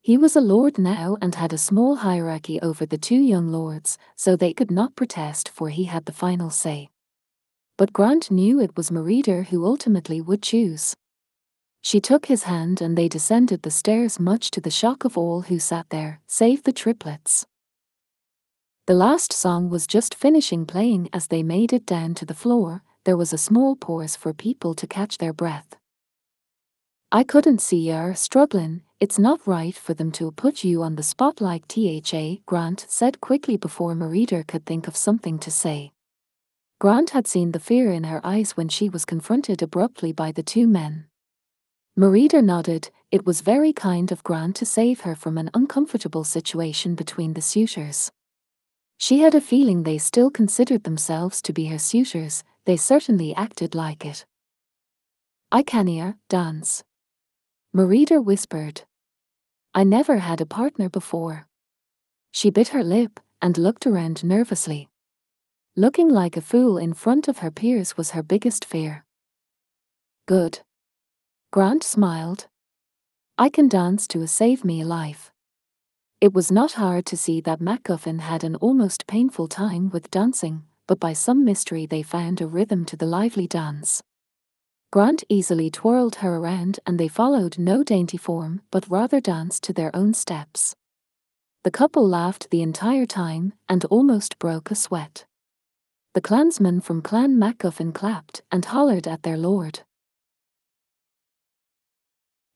[0.02, 3.96] He was a lord now and had a small hierarchy over the two young lords,
[4.16, 6.90] so they could not protest for he had the final say.
[7.78, 10.94] But Grant knew it was Merida who ultimately would choose.
[11.82, 15.42] She took his hand and they descended the stairs much to the shock of all
[15.42, 17.46] who sat there, save the triplets.
[18.86, 22.82] The last song was just finishing playing as they made it down to the floor,
[23.04, 25.76] there was a small pause for people to catch their breath.
[27.12, 31.02] I couldn't see yer struggling, it's not right for them to put you on the
[31.02, 35.92] spot like THA, Grant said quickly before Merida could think of something to say.
[36.78, 40.42] Grant had seen the fear in her eyes when she was confronted abruptly by the
[40.42, 41.06] two men.
[42.00, 46.94] Merida nodded, it was very kind of Grant to save her from an uncomfortable situation
[46.94, 48.10] between the suitors.
[48.96, 53.74] She had a feeling they still considered themselves to be her suitors, they certainly acted
[53.74, 54.24] like it.
[55.52, 56.82] I can hear dance.
[57.74, 58.80] Merida whispered.
[59.74, 61.48] I never had a partner before.
[62.32, 64.88] She bit her lip and looked around nervously.
[65.76, 69.04] Looking like a fool in front of her peers was her biggest fear.
[70.26, 70.60] Good.
[71.52, 72.46] Grant smiled.
[73.36, 75.32] I can dance to a Save Me Life.
[76.20, 80.62] It was not hard to see that MacGuffin had an almost painful time with dancing,
[80.86, 84.00] but by some mystery they found a rhythm to the lively dance.
[84.92, 89.72] Grant easily twirled her around and they followed no dainty form but rather danced to
[89.72, 90.76] their own steps.
[91.64, 95.26] The couple laughed the entire time and almost broke a sweat.
[96.14, 99.80] The clansmen from Clan MacGuffin clapped and hollered at their lord.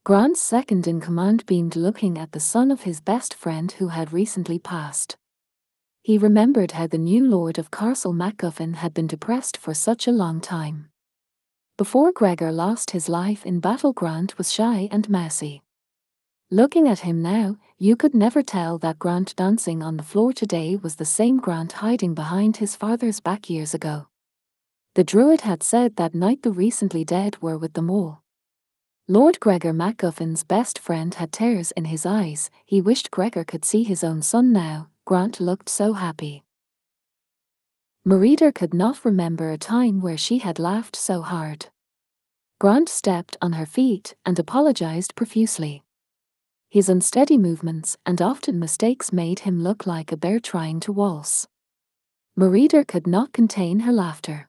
[0.04, 4.12] Grant's second in command beamed looking at the son of his best friend who had
[4.12, 5.16] recently passed.
[6.02, 10.12] He remembered how the new lord of Castle MacGuffin had been depressed for such a
[10.12, 10.90] long time.
[11.78, 15.62] Before Gregor lost his life in battle Grant was shy and mousy.
[16.50, 20.76] Looking at him now, you could never tell that Grant dancing on the floor today
[20.76, 24.08] was the same Grant hiding behind his father's back years ago.
[24.96, 28.23] The druid had said that night the recently dead were with them all.
[29.06, 32.50] Lord Gregor MacGuffin's best friend had tears in his eyes.
[32.64, 34.88] He wished Gregor could see his own son now.
[35.04, 36.42] Grant looked so happy.
[38.06, 41.66] Merida could not remember a time where she had laughed so hard.
[42.58, 45.82] Grant stepped on her feet and apologized profusely.
[46.70, 51.46] His unsteady movements and often mistakes made him look like a bear trying to waltz.
[52.36, 54.48] Merida could not contain her laughter.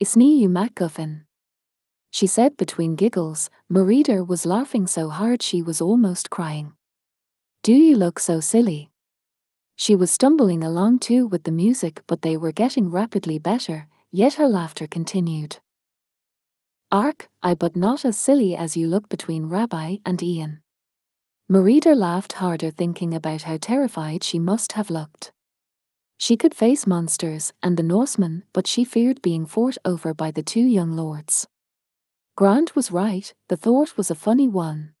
[0.00, 1.27] Isn't you MacGuffin?
[2.10, 3.50] She said between giggles.
[3.68, 6.72] Merida was laughing so hard she was almost crying.
[7.62, 8.90] Do you look so silly?
[9.76, 14.34] She was stumbling along too with the music, but they were getting rapidly better, yet
[14.34, 15.58] her laughter continued.
[16.90, 20.62] Ark, I but not as silly as you look between Rabbie and Ian.
[21.48, 25.32] Merida laughed harder thinking about how terrified she must have looked.
[26.16, 30.42] She could face monsters and the Norsemen, but she feared being fought over by the
[30.42, 31.46] two young lords.
[32.38, 34.92] Grant was right, the thought was a funny one.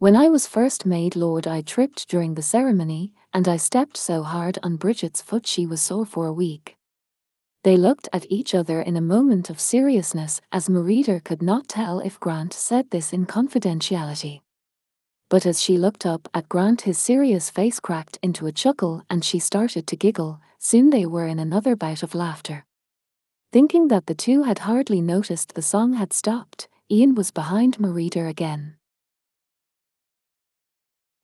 [0.00, 4.24] When I was first made Lord, I tripped during the ceremony, and I stepped so
[4.24, 6.76] hard on Bridget's foot she was sore for a week.
[7.62, 12.00] They looked at each other in a moment of seriousness, as Merida could not tell
[12.00, 14.40] if Grant said this in confidentiality.
[15.28, 19.24] But as she looked up at Grant, his serious face cracked into a chuckle and
[19.24, 20.40] she started to giggle.
[20.58, 22.64] Soon they were in another bout of laughter.
[23.52, 28.26] Thinking that the two had hardly noticed the song had stopped, Ian was behind Merida
[28.26, 28.76] again.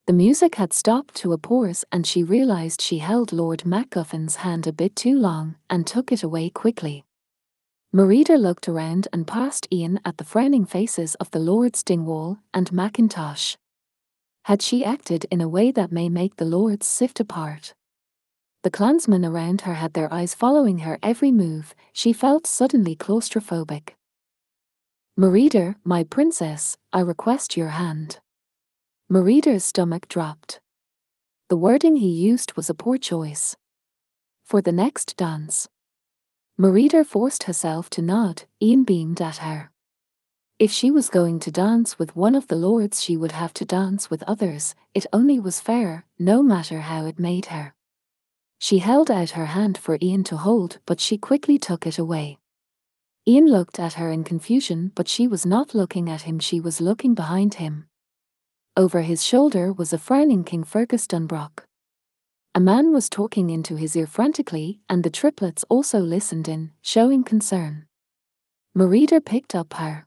[0.07, 4.67] The music had stopped to a pause and she realized she held Lord MacGuffin's hand
[4.67, 7.05] a bit too long and took it away quickly.
[7.93, 12.73] Merida looked around and passed Ian at the frowning faces of the Lords Dingwall and
[12.73, 13.57] Mackintosh.
[14.47, 17.75] Had she acted in a way that may make the Lords sift apart?
[18.67, 23.91] The clansmen around her had their eyes following her every move, she felt suddenly claustrophobic.
[25.17, 28.19] Merida, my princess, I request your hand.
[29.09, 30.59] Merida's stomach dropped.
[31.49, 33.55] The wording he used was a poor choice.
[34.43, 35.69] For the next dance.
[36.59, 39.71] Merida forced herself to nod, Ian beamed at her.
[40.59, 43.65] If she was going to dance with one of the lords she would have to
[43.65, 47.73] dance with others, it only was fair, no matter how it made her.
[48.59, 52.39] She held out her hand for Ian to hold, but she quickly took it away.
[53.29, 56.81] Ian looked at her in confusion, but she was not looking at him, she was
[56.81, 57.89] looking behind him.
[58.77, 61.65] Over his shoulder was a frowning King Fergus Dunbroch.
[62.55, 67.25] A man was talking into his ear frantically, and the triplets also listened in, showing
[67.25, 67.87] concern.
[68.75, 70.07] Merida picked up her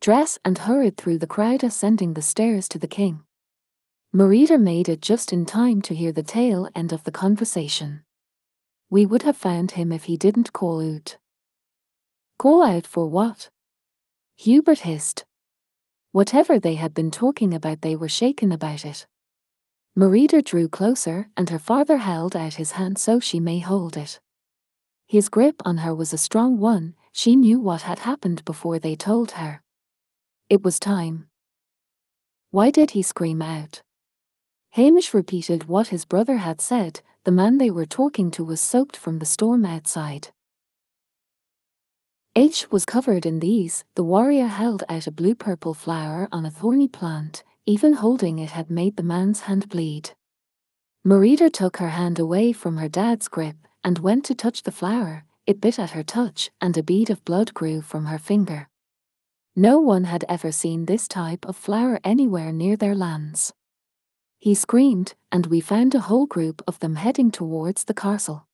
[0.00, 3.24] dress and hurried through the crowd ascending the stairs to the king.
[4.18, 8.02] Merida made it just in time to hear the tail end of the conversation.
[8.90, 11.18] We would have found him if he didn't call out.
[12.36, 13.48] Call out for what?
[14.34, 15.24] Hubert hissed.
[16.10, 19.06] Whatever they had been talking about, they were shaken about it.
[19.94, 24.18] Merida drew closer, and her father held out his hand so she may hold it.
[25.06, 28.96] His grip on her was a strong one, she knew what had happened before they
[28.96, 29.62] told her.
[30.50, 31.28] It was time.
[32.50, 33.82] Why did he scream out?
[34.70, 38.96] Hamish repeated what his brother had said, the man they were talking to was soaked
[38.96, 40.28] from the storm outside.
[42.36, 46.86] H was covered in these, the warrior held out a blue-purple flower on a thorny
[46.86, 50.10] plant, even holding it had made the man's hand bleed.
[51.04, 55.24] Merida took her hand away from her dad's grip and went to touch the flower,
[55.46, 58.68] it bit at her touch and a bead of blood grew from her finger.
[59.56, 63.52] No one had ever seen this type of flower anywhere near their lands.
[64.38, 68.46] He screamed, and we found a whole group of them heading towards the castle.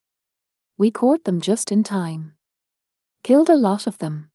[0.79, 2.35] We caught them just in time.
[3.23, 4.31] Killed a lot of them.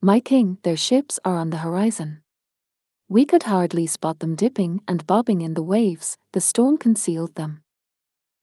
[0.00, 2.22] My king, their ships are on the horizon.
[3.08, 7.62] We could hardly spot them dipping and bobbing in the waves, the storm concealed them.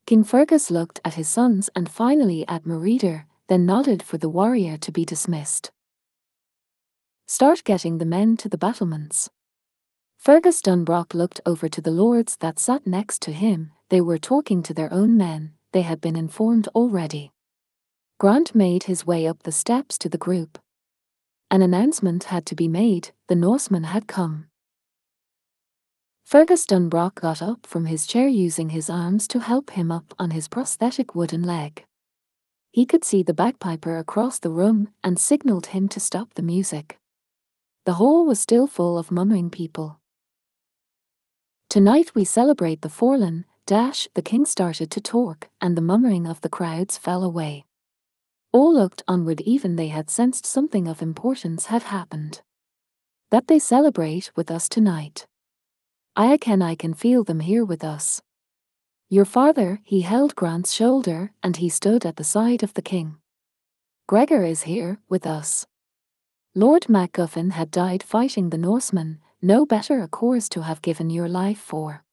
[0.07, 4.77] King Fergus looked at his sons and finally at Merida, then nodded for the warrior
[4.77, 5.71] to be dismissed.
[7.27, 9.29] Start getting the men to the battlements.
[10.25, 14.63] Fergus Dunbroch looked over to the lords that sat next to him, they were talking
[14.63, 17.31] to their own men, they had been informed already.
[18.19, 20.57] Grant made his way up the steps to the group.
[21.51, 24.47] An announcement had to be made, the Norsemen had come.
[26.23, 30.31] Fergus Dunbroch got up from his chair using his arms to help him up on
[30.31, 31.85] his prosthetic wooden leg.
[32.71, 36.97] He could see the bagpiper across the room and signalled him to stop the music.
[37.85, 39.99] The hall was still full of mumming people.
[41.75, 46.39] Tonight we celebrate the Forlan, dash, the king started to talk, and the mummering of
[46.39, 47.65] the crowds fell away.
[48.53, 52.41] All looked onward even they had sensed something of importance had happened.
[53.29, 55.27] That they celebrate with us tonight.
[56.15, 58.21] I can I can feel them here with us.
[59.09, 63.17] Your father, he held Grant's shoulder, and he stood at the side of the king.
[64.07, 65.67] Gregor is here, with us.
[66.55, 71.29] Lord MacGuffin had died fighting the Norsemen, no better a cause to have given your
[71.29, 72.03] life for.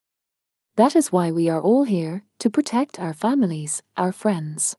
[0.76, 4.76] That is why we are all here, to protect our families, our friends.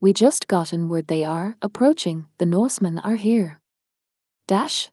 [0.00, 3.60] We just gotten word they are approaching, the Norsemen are here.
[4.46, 4.90] Dash.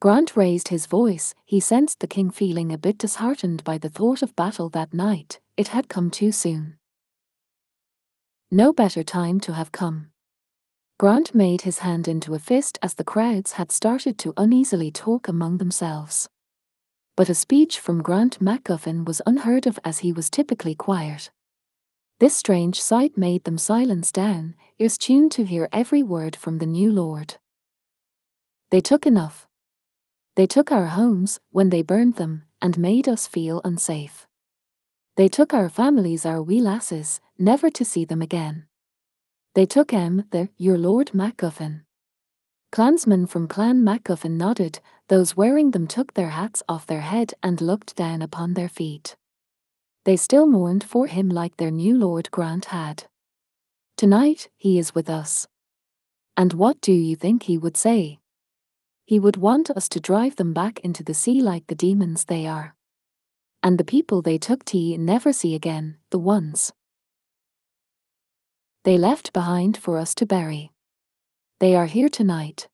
[0.00, 4.22] Grant raised his voice, he sensed the king feeling a bit disheartened by the thought
[4.22, 6.76] of battle that night, it had come too soon.
[8.50, 10.10] No better time to have come.
[11.04, 15.28] Grant made his hand into a fist as the crowds had started to uneasily talk
[15.28, 16.30] among themselves.
[17.14, 21.30] But a speech from Grant MacGuffin was unheard of as he was typically quiet.
[22.20, 26.64] This strange sight made them silence down, ears tuned to hear every word from the
[26.64, 27.36] new lord.
[28.70, 29.46] They took enough.
[30.36, 34.26] They took our homes when they burned them and made us feel unsafe.
[35.16, 38.68] They took our families, our wee lasses, never to see them again.
[39.54, 41.82] They took M, the, your Lord MacGuffin.
[42.72, 47.60] Clansmen from Clan MacGuffin nodded, those wearing them took their hats off their head and
[47.60, 49.14] looked down upon their feet.
[50.04, 53.04] They still mourned for him like their new Lord Grant had.
[53.96, 55.46] Tonight, he is with us.
[56.36, 58.18] And what do you think he would say?
[59.04, 62.44] He would want us to drive them back into the sea like the demons they
[62.44, 62.74] are.
[63.62, 66.72] And the people they took tea never see again, the ones
[68.84, 70.70] they left behind for us to bury.
[71.58, 72.68] They are here tonight.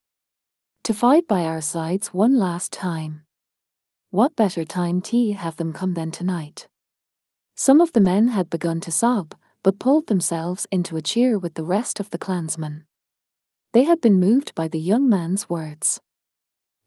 [0.83, 3.23] To fight by our sides one last time.
[4.11, 6.67] What better time to have them come than tonight?
[7.55, 11.55] Some of the men had begun to sob, but pulled themselves into a cheer with
[11.55, 12.87] the rest of the clansmen.
[13.73, 16.01] They had been moved by the young man's words.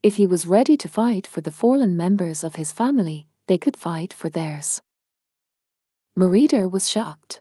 [0.01, 3.77] If he was ready to fight for the fallen members of his family, they could
[3.77, 4.81] fight for theirs.
[6.17, 7.39] Merida was shocked.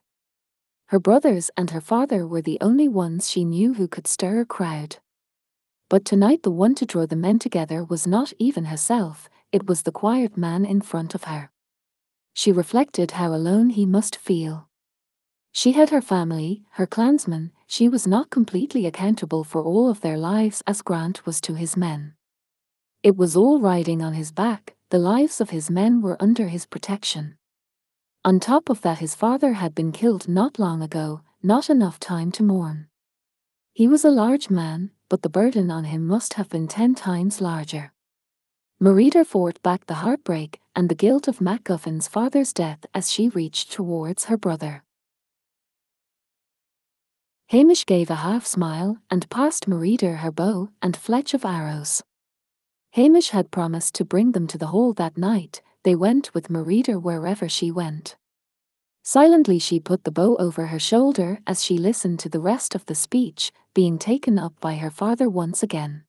[0.93, 4.45] Her brothers and her father were the only ones she knew who could stir a
[4.45, 4.99] crowd.
[5.89, 9.85] But tonight the one to draw the men together was not even herself, it was
[9.85, 11.51] the quiet man in front of her.
[12.35, 14.69] She reflected how alone he must feel.
[15.51, 20.19] She had her family, her clansmen, she was not completely accountable for all of their
[20.19, 22.17] lives as Grant was to his men.
[23.03, 26.67] It was all riding on his back, the lives of his men were under his
[26.67, 27.39] protection.
[28.25, 32.31] On top of that his father had been killed not long ago, not enough time
[32.33, 32.87] to mourn.
[33.73, 37.41] He was a large man, but the burden on him must have been ten times
[37.41, 37.93] larger.
[38.79, 43.73] Merida fought back the heartbreak and the guilt of MacGuffin's father's death as she reached
[43.73, 44.85] towards her brother.
[47.49, 52.03] Hamish gave a half smile and passed Merida her bow and fletch of arrows.
[52.93, 56.99] Hamish had promised to bring them to the hall that night, they went with Merida
[56.99, 58.17] wherever she went.
[59.03, 62.87] Silently she put the bow over her shoulder as she listened to the rest of
[62.87, 66.05] the speech, being taken up by her father once again.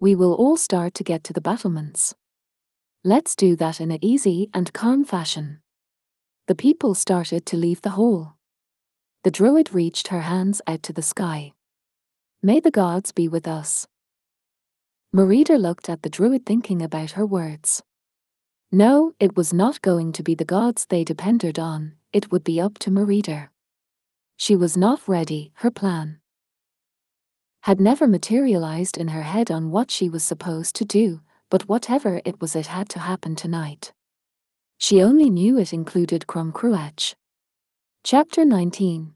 [0.00, 2.14] We will all start to get to the battlements.
[3.04, 5.60] Let's do that in a easy and calm fashion.
[6.48, 8.36] The people started to leave the hall.
[9.22, 11.52] The druid reached her hands out to the sky.
[12.42, 13.86] May the gods be with us.
[15.12, 17.82] Merida looked at the druid thinking about her words.
[18.74, 22.60] No, it was not going to be the gods they depended on, it would be
[22.60, 23.50] up to Merida.
[24.36, 26.18] She was not ready, her plan
[27.60, 31.20] had never materialized in her head on what she was supposed to do,
[31.50, 33.92] but whatever it was it had to happen tonight.
[34.76, 37.14] She only knew it included Crom Cruach.
[38.02, 39.14] Chapter 19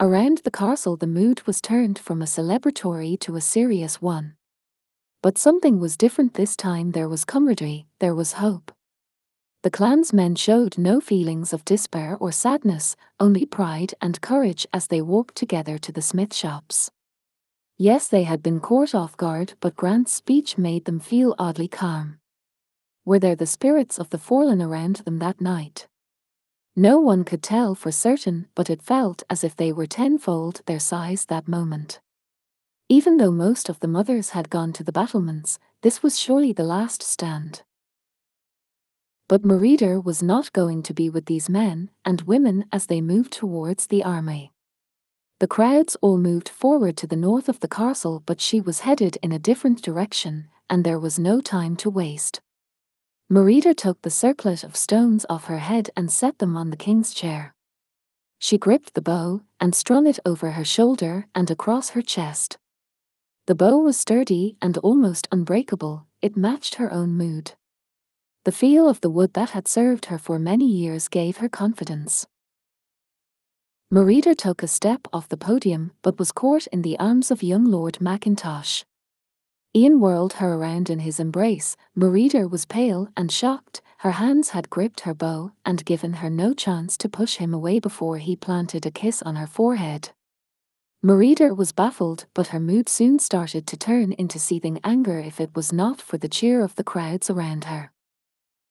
[0.00, 4.34] Around the castle the mood was turned from a celebratory to a serious one.
[5.22, 8.72] But something was different this time there was camaraderie, there was hope.
[9.62, 15.02] The clansmen showed no feelings of despair or sadness, only pride and courage as they
[15.02, 16.90] walked together to the smith shops.
[17.76, 22.18] Yes, they had been caught off guard, but Grant's speech made them feel oddly calm.
[23.04, 25.86] Were there the spirits of the fallen around them that night?
[26.74, 30.80] No one could tell for certain, but it felt as if they were tenfold their
[30.80, 32.00] size that moment.
[32.92, 36.64] Even though most of the mothers had gone to the battlements, this was surely the
[36.64, 37.62] last stand.
[39.28, 43.32] But Merida was not going to be with these men and women as they moved
[43.32, 44.52] towards the army.
[45.38, 49.18] The crowds all moved forward to the north of the castle, but she was headed
[49.22, 52.40] in a different direction, and there was no time to waste.
[53.28, 57.14] Merida took the circlet of stones off her head and set them on the king's
[57.14, 57.54] chair.
[58.40, 62.58] She gripped the bow and strung it over her shoulder and across her chest.
[63.50, 67.54] The bow was sturdy and almost unbreakable, it matched her own mood.
[68.44, 72.28] The feel of the wood that had served her for many years gave her confidence.
[73.90, 77.64] Merida took a step off the podium but was caught in the arms of young
[77.64, 78.84] Lord Mackintosh.
[79.74, 81.76] Ian whirled her around in his embrace.
[81.96, 83.82] Merida was pale and shocked.
[83.98, 87.80] Her hands had gripped her bow and given her no chance to push him away
[87.80, 90.12] before he planted a kiss on her forehead.
[91.02, 95.56] Merida was baffled, but her mood soon started to turn into seething anger if it
[95.56, 97.90] was not for the cheer of the crowds around her.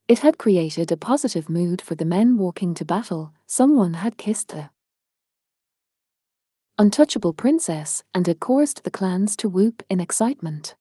[0.08, 4.50] It had created a positive mood for the men walking to battle, someone had kissed
[4.50, 4.70] the
[6.78, 10.76] untouchable princess, and it caused the clans to whoop in excitement.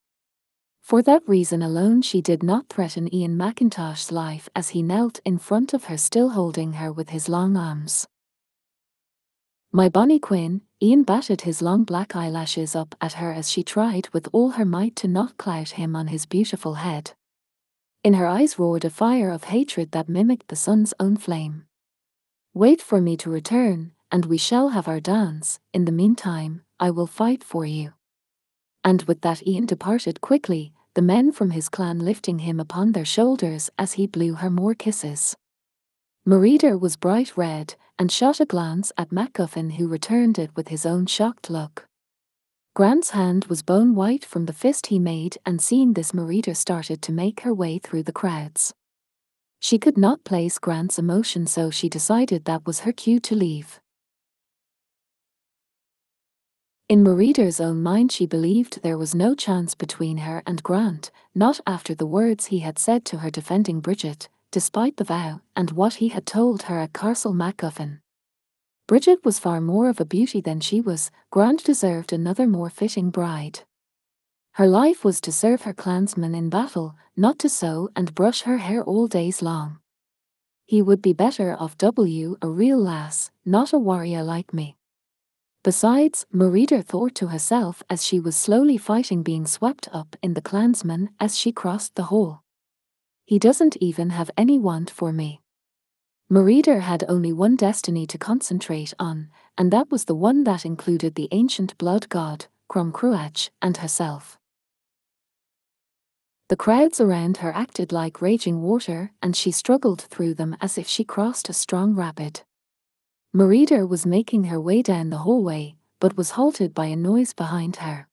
[0.82, 5.38] For that reason alone she did not threaten Ian Mackintosh's life as he knelt in
[5.38, 8.06] front of her still holding her with his long arms.
[9.72, 14.08] My bonny queen, Ian batted his long black eyelashes up at her as she tried
[14.10, 17.14] with all her might to not clout him on his beautiful head.
[18.04, 21.64] In her eyes roared a fire of hatred that mimicked the sun's own flame.
[22.54, 25.58] Wait for me to return, and we shall have our dance.
[25.72, 27.94] In the meantime, I will fight for you.
[28.84, 33.04] And with that, Ian departed quickly, the men from his clan lifting him upon their
[33.04, 35.36] shoulders as he blew her more kisses.
[36.24, 40.86] Merida was bright red and shot a glance at MacGuffin, who returned it with his
[40.86, 41.86] own shocked look.
[42.74, 47.02] Grant's hand was bone white from the fist he made, and seeing this, Merida started
[47.02, 48.72] to make her way through the crowds.
[49.58, 53.80] She could not place Grant's emotion, so she decided that was her cue to leave.
[56.88, 61.60] In Merida's own mind, she believed there was no chance between her and Grant, not
[61.66, 65.94] after the words he had said to her defending Bridget, despite the vow and what
[65.94, 68.00] he had told her at Castle MacGuffin.
[68.86, 73.10] Bridget was far more of a beauty than she was, Grant deserved another more fitting
[73.10, 73.60] bride.
[74.52, 78.58] Her life was to serve her clansmen in battle, not to sew and brush her
[78.58, 79.78] hair all days long.
[80.64, 84.76] He would be better off W, a real lass, not a warrior like me.
[85.62, 90.42] Besides, Merida thought to herself as she was slowly fighting being swept up in the
[90.42, 92.42] clansmen as she crossed the hall.
[93.28, 95.42] He doesn't even have any want for me.
[96.30, 101.14] Merida had only one destiny to concentrate on, and that was the one that included
[101.14, 104.38] the ancient blood god, Crom Cruach, and herself.
[106.48, 110.88] The crowds around her acted like raging water, and she struggled through them as if
[110.88, 112.40] she crossed a strong rapid.
[113.34, 117.76] Merida was making her way down the hallway, but was halted by a noise behind
[117.76, 118.08] her.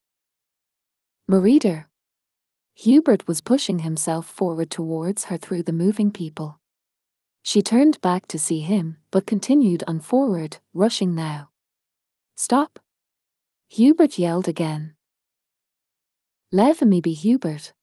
[1.29, 1.87] Merida.
[2.75, 6.59] Hubert was pushing himself forward towards her through the moving people.
[7.41, 11.49] She turned back to see him, but continued on forward, rushing now.
[12.35, 12.79] Stop!
[13.69, 14.95] Hubert yelled again.
[16.51, 17.73] Let me be Hubert.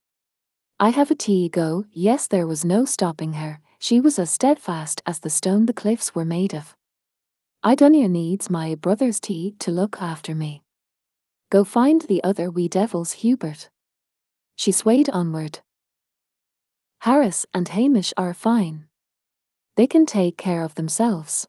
[0.78, 5.00] I have a tea go, yes, there was no stopping her, she was as steadfast
[5.06, 6.76] as the stone the cliffs were made of.
[7.64, 10.62] Idonia needs my brother's tea to look after me.
[11.50, 13.70] Go find the other wee devils, Hubert.
[14.62, 15.58] She swayed onward.
[17.00, 18.86] Harris and Hamish are fine.
[19.74, 21.48] They can take care of themselves.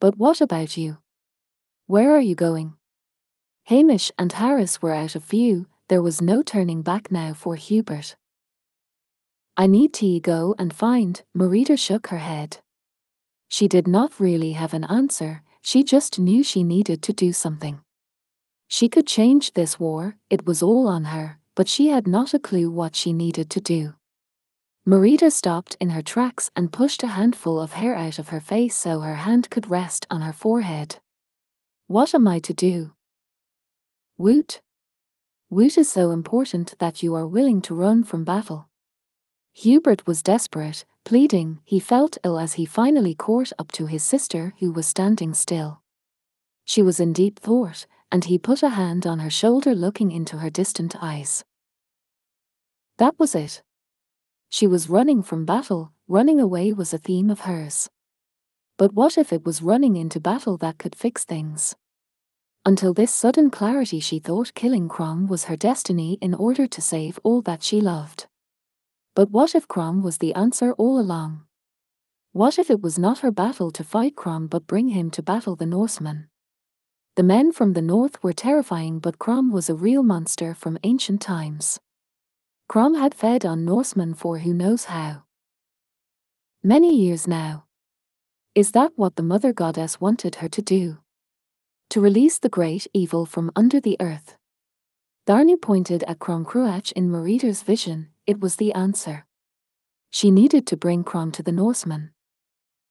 [0.00, 0.98] But what about you?
[1.86, 2.74] Where are you going?
[3.66, 8.16] Hamish and Harris were out of view, there was no turning back now for Hubert.
[9.56, 12.58] I need to go and find, Merida shook her head.
[13.46, 17.82] She did not really have an answer, she just knew she needed to do something.
[18.66, 22.38] She could change this war, it was all on her, but she had not a
[22.38, 23.94] clue what she needed to do.
[24.84, 28.76] Merida stopped in her tracks and pushed a handful of hair out of her face
[28.76, 30.98] so her hand could rest on her forehead.
[31.88, 32.92] What am I to do?
[34.16, 34.60] Woot.
[35.50, 38.68] Woot is so important that you are willing to run from battle.
[39.54, 44.54] Hubert was desperate, pleading, he felt ill as he finally caught up to his sister
[44.60, 45.80] who was standing still.
[46.64, 50.38] She was in deep thought, and he put a hand on her shoulder looking into
[50.38, 51.44] her distant eyes.
[52.98, 53.62] That was it.
[54.48, 57.90] She was running from battle, running away was a theme of hers.
[58.78, 61.74] But what if it was running into battle that could fix things?
[62.64, 67.18] Until this sudden clarity, she thought killing Crom was her destiny in order to save
[67.22, 68.26] all that she loved.
[69.14, 71.44] But what if Crom was the answer all along?
[72.32, 75.56] What if it was not her battle to fight Crom but bring him to battle
[75.56, 76.28] the Norsemen?
[77.16, 81.22] The men from the north were terrifying, but Crom was a real monster from ancient
[81.22, 81.80] times.
[82.68, 85.22] Crom had fed on Norsemen for who knows how.
[86.62, 87.64] Many years now.
[88.54, 90.98] Is that what the Mother Goddess wanted her to do?
[91.90, 94.36] To release the great evil from under the earth.
[95.24, 99.24] Danu pointed at Crom Cruach in Merida's vision, it was the answer.
[100.10, 102.10] She needed to bring Crom to the Norsemen.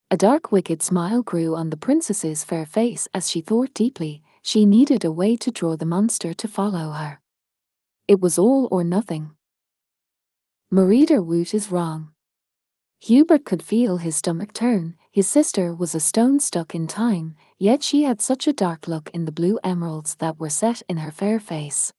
[0.08, 4.64] A dark wicked smile grew on the princess's fair face as she thought deeply, she
[4.64, 7.20] needed a way to draw the monster to follow her.
[8.06, 9.32] It was all or nothing.
[10.70, 12.12] Merida Woot is wrong.
[13.00, 17.82] Hubert could feel his stomach turn, his sister was a stone stuck in time, yet
[17.82, 21.10] she had such a dark look in the blue emeralds that were set in her
[21.10, 21.92] fair face.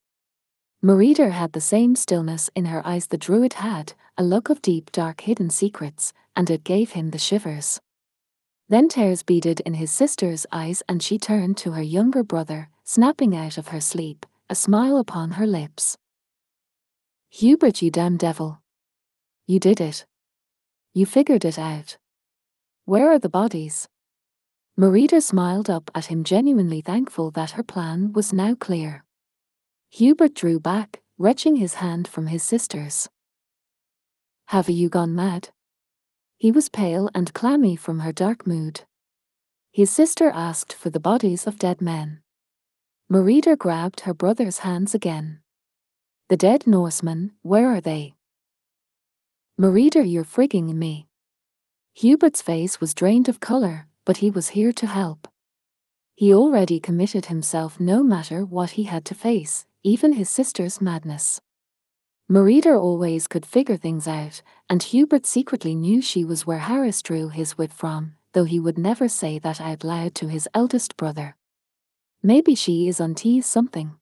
[0.81, 4.93] Merida had the same stillness in her eyes the druid had, a look of deep
[4.93, 7.81] dark hidden secrets, and it gave him the shivers.
[8.69, 13.35] Then tears beaded in his sister's eyes, and she turned to her younger brother, snapping
[13.35, 15.97] out of her sleep, a smile upon her lips.
[17.29, 18.61] Hubert, you damn devil.
[19.45, 20.05] You did it.
[20.93, 21.97] You figured it out.
[22.83, 23.87] Where are the bodies?
[24.75, 29.05] Merida smiled up at him, genuinely thankful that her plan was now clear.
[29.89, 33.07] Hubert drew back, wrenching his hand from his sister's.
[34.47, 35.49] Have you gone mad?
[36.37, 38.81] He was pale and clammy from her dark mood.
[39.71, 42.21] His sister asked for the bodies of dead men.
[43.09, 45.39] Merida grabbed her brother's hands again.
[46.29, 48.13] The dead Norsemen, where are they?
[49.57, 51.07] Merida, you're frigging me.
[51.95, 55.27] Hubert's face was drained of colour, but he was here to help.
[56.13, 61.41] He already committed himself no matter what he had to face, even his sister's madness.
[62.29, 67.29] Merida always could figure things out, and Hubert secretly knew she was where Harris drew
[67.29, 71.37] his wit from, though he would never say that out loud to his eldest brother.
[72.21, 73.95] Maybe she is on tea something.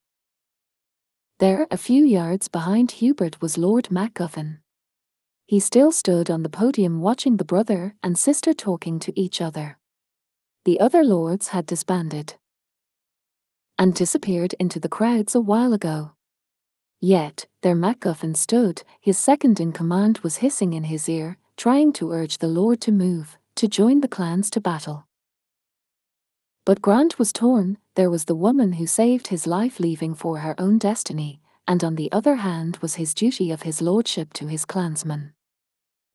[1.38, 4.58] There, a few yards behind Hubert, was Lord MacGuffin.
[5.46, 9.78] He still stood on the podium watching the brother and sister talking to each other.
[10.64, 12.36] The other lords had disbanded
[13.78, 16.15] and disappeared into the crowds a while ago.
[17.02, 22.12] Yet, there MacGuffin stood, his second in command was hissing in his ear, trying to
[22.12, 25.08] urge the Lord to move, to join the clans to battle.
[26.66, 30.56] But Grant was torn, there was the woman who saved his life leaving for her
[30.60, 34.66] own destiny, and on the other hand was his duty of his lordship to his
[34.66, 35.34] clansmen.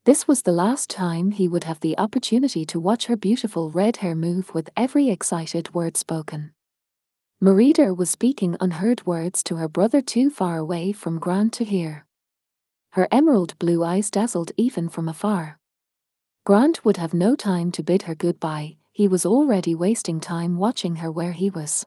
[0.04, 3.98] This was the last time he would have the opportunity to watch her beautiful red
[3.98, 6.52] hair move with every excited word spoken.
[7.42, 12.04] Merida was speaking unheard words to her brother too far away from Grant to hear.
[12.90, 15.58] Her emerald blue eyes dazzled even from afar.
[16.44, 20.96] Grant would have no time to bid her goodbye, he was already wasting time watching
[20.96, 21.86] her where he was.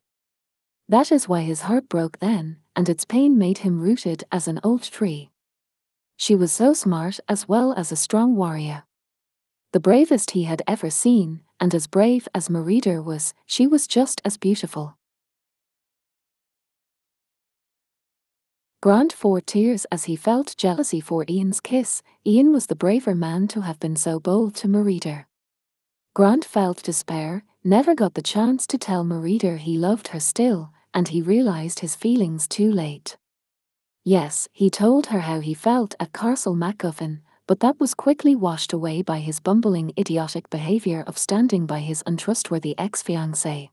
[0.90, 4.60] That is why his heart broke then, and its pain made him rooted as an
[4.64, 5.30] old tree.
[6.18, 8.86] She was so smart as well as a strong warrior.
[9.72, 14.20] The bravest he had ever seen, and as brave as Merida was, she was just
[14.26, 14.98] as beautiful.
[18.84, 22.04] Grant fought tears as he felt jealousy for Ian's kiss.
[22.28, 25.26] Ian was the braver man to have been so bold to Merida.
[26.14, 31.08] Grant felt despair, never got the chance to tell Merida he loved her still, and
[31.08, 33.16] he realized his feelings too late.
[34.04, 38.74] Yes, he told her how he felt at Castle MacGuffin, but that was quickly washed
[38.74, 43.70] away by his bumbling idiotic behavior of standing by his untrustworthy ex-fiancée.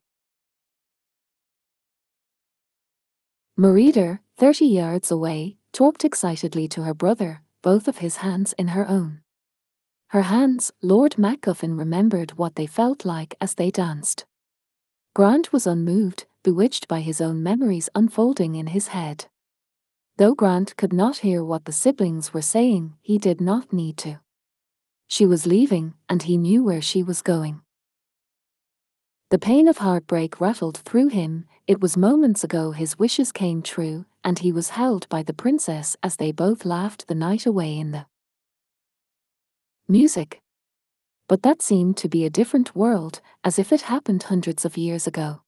[3.56, 8.88] Merida, 30 yards away, talked excitedly to her brother, both of his hands in her
[8.88, 9.20] own.
[10.08, 14.24] Her hands, Lord MacGuffin remembered what they felt like as they danced.
[15.14, 19.26] Grant was unmoved, bewitched by his own memories unfolding in his head.
[20.16, 24.20] Though Grant could not hear what the siblings were saying, he did not need to.
[25.06, 27.60] She was leaving, and he knew where she was going.
[29.28, 34.06] The pain of heartbreak rattled through him, it was moments ago his wishes came true,
[34.24, 37.90] and he was held by the princess as they both laughed the night away in
[37.90, 38.06] the
[39.88, 40.40] music.
[41.28, 45.06] But that seemed to be a different world, as if it happened hundreds of years
[45.06, 45.42] ago.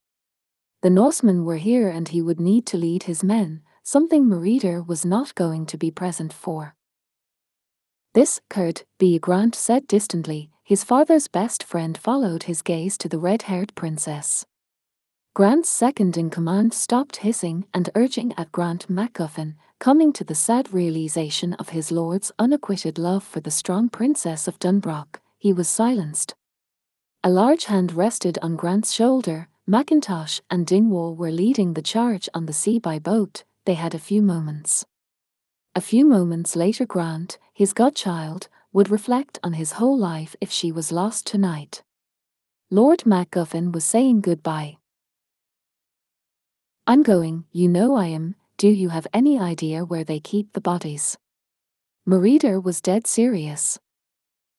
[0.82, 5.04] The Norsemen were here and he would need to lead his men, something Merida was
[5.04, 6.74] not going to be present for.
[8.14, 9.18] This, Kurt B.
[9.18, 14.46] Grant said distantly, his father's best friend followed his gaze to the red-haired princess.
[15.34, 20.74] Grant's second in command stopped hissing and urging at Grant MacGuffin, coming to the sad
[20.74, 26.34] realization of his lord's unacquitted love for the strong princess of Dunbroch, he was silenced.
[27.24, 32.44] A large hand rested on Grant's shoulder, Mackintosh and Dingwall were leading the charge on
[32.44, 34.84] the sea by boat, they had a few moments.
[35.74, 40.70] A few moments later Grant, his godchild, would reflect on his whole life if she
[40.70, 41.82] was lost tonight.
[42.70, 44.76] Lord MacGuffin was saying goodbye.
[46.84, 50.60] I'm going, you know I am, do you have any idea where they keep the
[50.60, 51.16] bodies?
[52.04, 53.78] Merida was dead serious.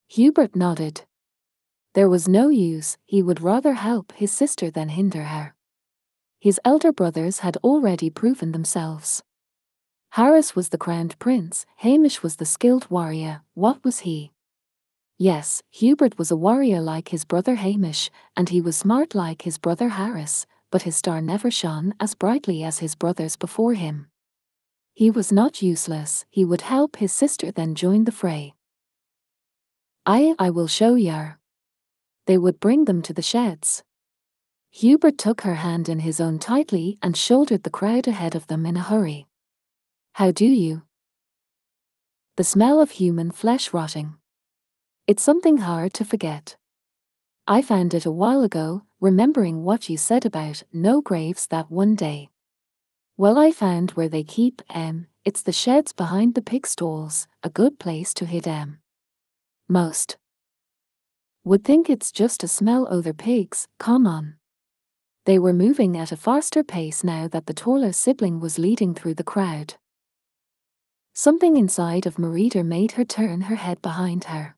[0.08, 1.02] Hubert nodded.
[1.96, 5.54] There was no use, he would rather help his sister than hinder her.
[6.40, 9.22] His elder brothers had already proven themselves.
[10.12, 14.32] Harris was the crowned prince, Hamish was the skilled warrior, what was he?
[15.18, 19.58] Yes, Hubert was a warrior like his brother Hamish, and he was smart like his
[19.58, 24.08] brother Harris, but his star never shone as brightly as his brothers before him.
[24.96, 28.56] He was not useless, he would help his sister then join the fray.
[30.04, 31.38] I, I will show yer.
[32.26, 33.84] They would bring them to the sheds.
[34.72, 38.66] Hubert took her hand in his own tightly and shouldered the crowd ahead of them
[38.66, 39.28] in a hurry.
[40.14, 40.82] How do you?
[42.36, 44.16] The smell of human flesh rotting.
[45.06, 46.56] It's something hard to forget.
[47.46, 51.94] I found it a while ago, remembering what you said about no graves that one
[51.94, 52.30] day.
[53.18, 55.08] Well, I found where they keep em.
[55.26, 58.80] It's the sheds behind the pig stalls, a good place to hid em.
[59.68, 60.16] Most
[61.44, 64.36] would think it's just to smell o other pigs, come on.
[65.26, 69.16] They were moving at a faster pace now that the taller sibling was leading through
[69.16, 69.74] the crowd.
[71.14, 74.56] Something inside of Merida made her turn her head behind her.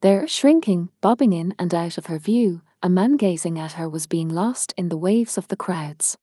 [0.00, 4.06] There, shrinking, bobbing in and out of her view, a man gazing at her was
[4.06, 6.18] being lost in the waves of the crowds.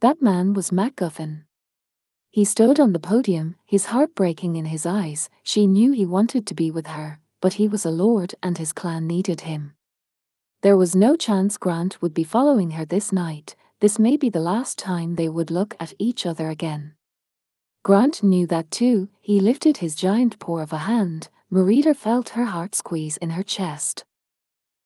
[0.00, 1.44] That man was MacGuffin.
[2.30, 5.30] He stood on the podium, his heart breaking in his eyes.
[5.42, 8.72] She knew he wanted to be with her, but he was a lord and his
[8.72, 9.74] clan needed him.
[10.62, 14.40] There was no chance Grant would be following her this night, this may be the
[14.40, 16.94] last time they would look at each other again.
[17.84, 22.46] Grant knew that too, he lifted his giant paw of a hand, Merida felt her
[22.46, 24.04] heart squeeze in her chest.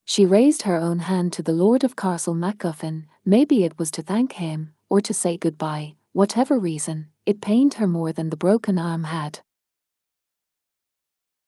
[0.04, 4.02] She raised her own hand to the Lord of Castle MacGuffin, maybe it was to
[4.02, 8.78] thank him, or to say goodbye, whatever reason, it pained her more than the broken
[8.78, 9.40] arm had.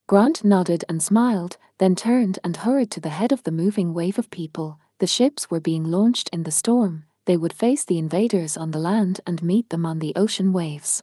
[0.07, 4.19] Grant nodded and smiled, then turned and hurried to the head of the moving wave
[4.19, 4.79] of people.
[4.99, 8.79] The ships were being launched in the storm, they would face the invaders on the
[8.79, 11.03] land and meet them on the ocean waves.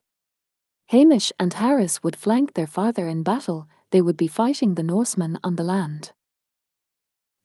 [0.87, 5.39] Hamish and Harris would flank their father in battle, they would be fighting the Norsemen
[5.43, 6.11] on the land.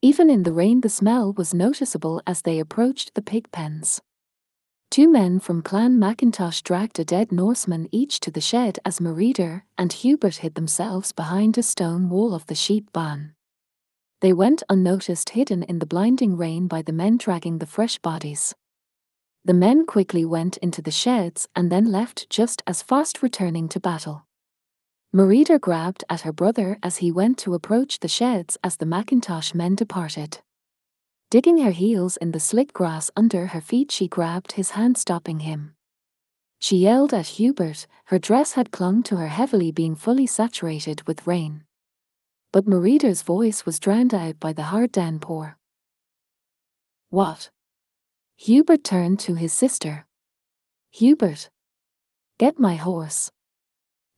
[0.07, 4.01] Even in the rain, the smell was noticeable as they approached the pig pens.
[4.89, 9.65] Two men from Clan Mackintosh dragged a dead Norseman each to the shed as Merida
[9.77, 13.35] and Hubert hid themselves behind a stone wall of the sheep barn.
[14.21, 18.55] They went unnoticed, hidden in the blinding rain by the men dragging the fresh bodies.
[19.45, 23.81] The men quickly went into the sheds and then left just as fast returning to
[23.81, 24.26] battle.
[25.13, 29.55] Merida grabbed at her brother as he went to approach the sheds as the Mackintosh
[29.55, 30.41] men departed.
[31.31, 35.41] Digging her heels in the slick grass under her feet, she grabbed his hand, stopping
[35.41, 35.75] him.
[36.59, 41.27] She yelled at Hubert, her dress had clung to her heavily, being fully saturated with
[41.27, 41.65] rain.
[42.53, 45.59] But Merida's voice was drowned out by the hard downpour.
[47.11, 47.51] What?
[48.37, 50.07] Hubert turned to his sister.
[50.91, 51.51] Hubert.
[52.39, 53.31] Get my horse.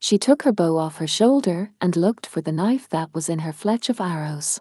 [0.00, 3.40] She took her bow off her shoulder and looked for the knife that was in
[3.40, 4.60] her fletch of arrows.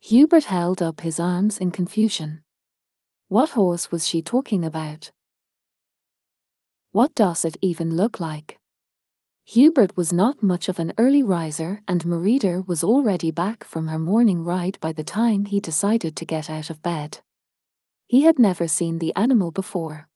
[0.00, 2.42] Hubert held up his arms in confusion.
[3.28, 5.10] What horse was she talking about?
[6.92, 8.58] What does it even look like?
[9.44, 13.98] Hubert was not much of an early riser and Merida was already back from her
[13.98, 17.20] morning ride by the time he decided to get out of bed.
[18.08, 20.08] He had never seen the animal before.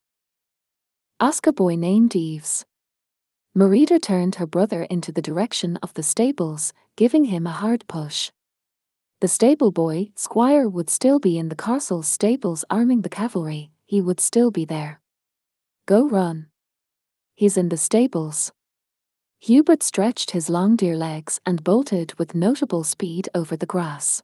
[1.19, 2.65] Ask a boy named Eves.
[3.53, 8.31] Merida turned her brother into the direction of the stables, giving him a hard push.
[9.19, 13.99] The stable boy, Squire, would still be in the castle's stables arming the cavalry, he
[13.99, 15.01] would still be there.
[15.85, 16.47] Go run.
[17.35, 18.53] He's in the stables.
[19.39, 24.23] Hubert stretched his long deer legs and bolted with notable speed over the grass.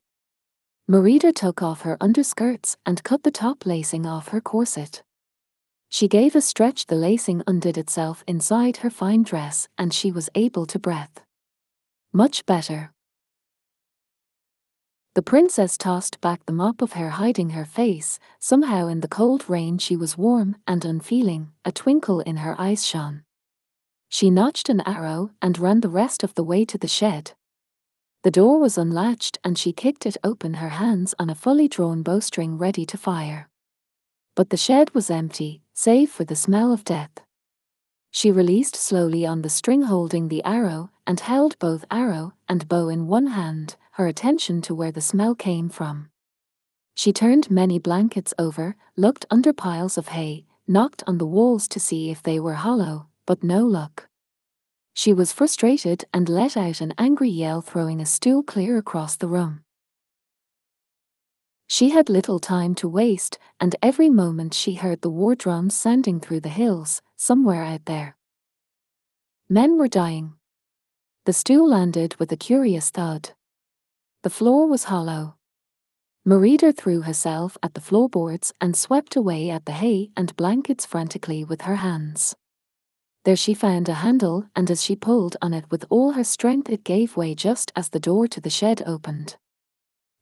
[0.88, 5.04] Merida took off her underskirts and cut the top lacing off her corset.
[5.90, 10.30] She gave a stretch the lacing undid itself inside her fine dress and she was
[10.36, 11.22] able to breath.
[12.14, 12.92] Much better.
[15.16, 19.50] The princess tossed back the mop of hair hiding her face, somehow in the cold
[19.50, 23.24] rain she was warm and unfeeling, a twinkle in her eyes shone.
[24.10, 27.32] She notched an arrow and ran the rest of the way to the shed.
[28.22, 32.04] The door was unlatched and she kicked it open her hands on a fully drawn
[32.04, 33.50] bowstring ready to fire.
[34.36, 37.12] But the shed was empty, save for the smell of death.
[38.10, 42.90] She released slowly on the string holding the arrow and held both arrow and bow
[42.90, 46.10] in one hand, her attention to where the smell came from.
[46.96, 51.80] She turned many blankets over, looked under piles of hay, knocked on the walls to
[51.80, 54.10] see if they were hollow, but no luck.
[54.96, 59.28] She was frustrated and let out an angry yell, throwing a stool clear across the
[59.28, 59.62] room.
[61.68, 66.22] She had little time to waste, and every moment she heard the war drums sounding
[66.22, 68.16] through the hills, somewhere out there.
[69.50, 70.36] Men were dying.
[71.26, 73.32] The stool landed with a curious thud.
[74.24, 75.36] The floor was hollow.
[76.24, 81.44] Merida threw herself at the floorboards and swept away at the hay and blankets frantically
[81.44, 82.36] with her hands.
[83.26, 86.70] There she found a handle, and as she pulled on it with all her strength,
[86.70, 89.36] it gave way just as the door to the shed opened.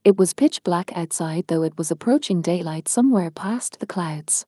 [0.05, 4.45] It was pitch black outside, though it was approaching daylight somewhere past the clouds.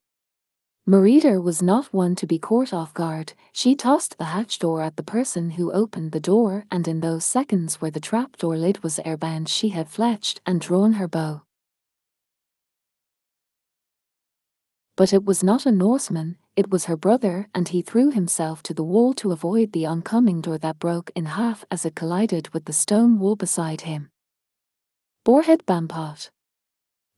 [0.85, 3.33] Merida was not one to be caught off guard.
[3.53, 7.25] She tossed the hatch door at the person who opened the door, and in those
[7.25, 11.41] seconds where the trapdoor lid was airbound, she had fletched and drawn her bow.
[14.95, 18.75] But it was not a Norseman, it was her brother, and he threw himself to
[18.75, 22.65] the wall to avoid the oncoming door that broke in half as it collided with
[22.65, 24.11] the stone wall beside him.
[25.27, 26.29] Boarhead Bampot.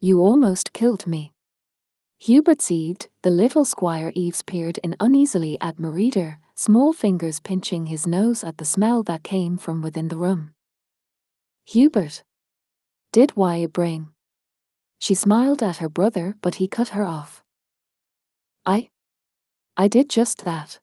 [0.01, 1.31] You almost killed me.
[2.17, 8.07] Hubert seethed, the little Squire Eves peered in uneasily at Merida, small fingers pinching his
[8.07, 10.55] nose at the smell that came from within the room.
[11.65, 12.23] Hubert.
[13.11, 14.07] Did why bring?
[14.97, 17.43] She smiled at her brother, but he cut her off.
[18.65, 18.89] I.
[19.77, 20.79] I did just that.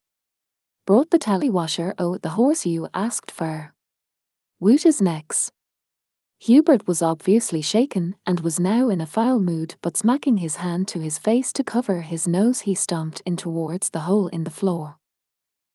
[0.87, 3.75] Brought the tallywasher oh the horse you asked for.
[4.61, 5.51] Woot is necks.
[6.39, 10.87] Hubert was obviously shaken and was now in a foul mood, but smacking his hand
[10.89, 14.51] to his face to cover his nose, he stomped in towards the hole in the
[14.51, 14.99] floor.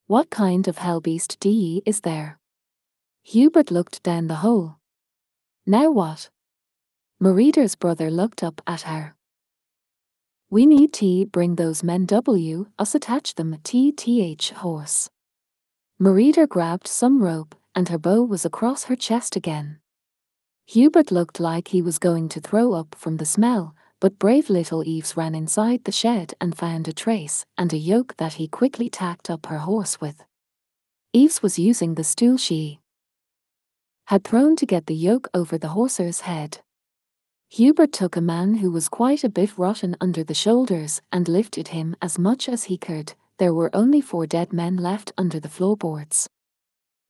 [0.07, 2.39] What kind of hell beast de is there?
[3.23, 4.77] Hubert looked down the hole.
[5.65, 6.29] Now what?
[7.19, 9.15] Merida's brother looked up at her.
[10.49, 15.09] We need to bring those men W, us attach them TTH horse.
[15.97, 19.79] Merida grabbed some rope, and her bow was across her chest again.
[20.71, 24.87] Hubert looked like he was going to throw up from the smell, but brave little
[24.87, 28.89] Eves ran inside the shed and found a trace and a yoke that he quickly
[28.89, 30.23] tacked up her horse with.
[31.11, 32.79] Eves was using the stool she
[34.05, 36.61] had thrown to get the yoke over the horse's head.
[37.49, 41.67] Hubert took a man who was quite a bit rotten under the shoulders and lifted
[41.67, 43.13] him as much as he could.
[43.39, 46.29] There were only four dead men left under the floorboards.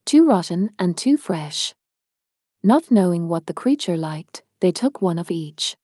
[0.03, 1.75] Two rotten and two fresh.
[2.63, 5.75] Not knowing what the creature liked, they took one of each.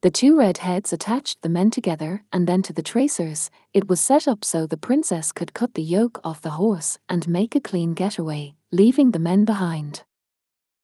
[0.00, 4.00] The two red heads attached the men together, and then to the tracers, it was
[4.00, 7.60] set up so the princess could cut the yoke off the horse and make a
[7.60, 10.04] clean getaway, leaving the men behind.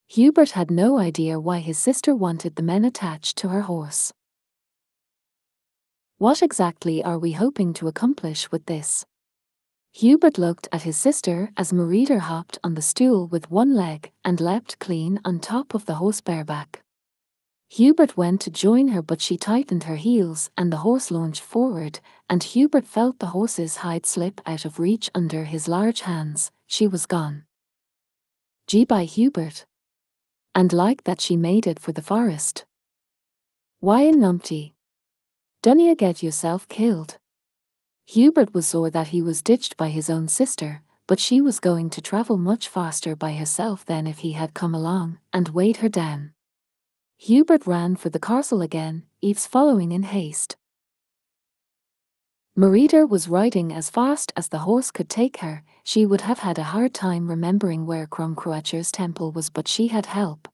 [0.08, 4.12] Hubert had no idea why his sister wanted the men attached to her horse.
[6.18, 9.06] What exactly are we hoping to accomplish with this?
[9.94, 14.40] Hubert looked at his sister as Merida hopped on the stool with one leg and
[14.40, 16.82] leapt clean on top of the horse bareback.
[17.68, 22.00] Hubert went to join her, but she tightened her heels and the horse launched forward,
[22.28, 26.50] and Hubert felt the horse's hide slip out of reach under his large hands.
[26.66, 27.44] She was gone.
[28.66, 29.66] Gee by Hubert.
[30.54, 32.64] And like that she made it for the forest.
[33.80, 34.72] Why in numpty?
[35.62, 37.18] Dunna you get yourself killed?
[38.06, 41.90] Hubert was sore that he was ditched by his own sister, but she was going
[41.90, 45.88] to travel much faster by herself than if he had come along and weighed her
[45.88, 46.32] down.
[47.16, 50.56] Hubert ran for the castle again, Eves following in haste.
[52.54, 55.64] Merida was riding as fast as the horse could take her.
[55.84, 60.06] She would have had a hard time remembering where Crumcroacher's temple was, but she had
[60.06, 60.48] help.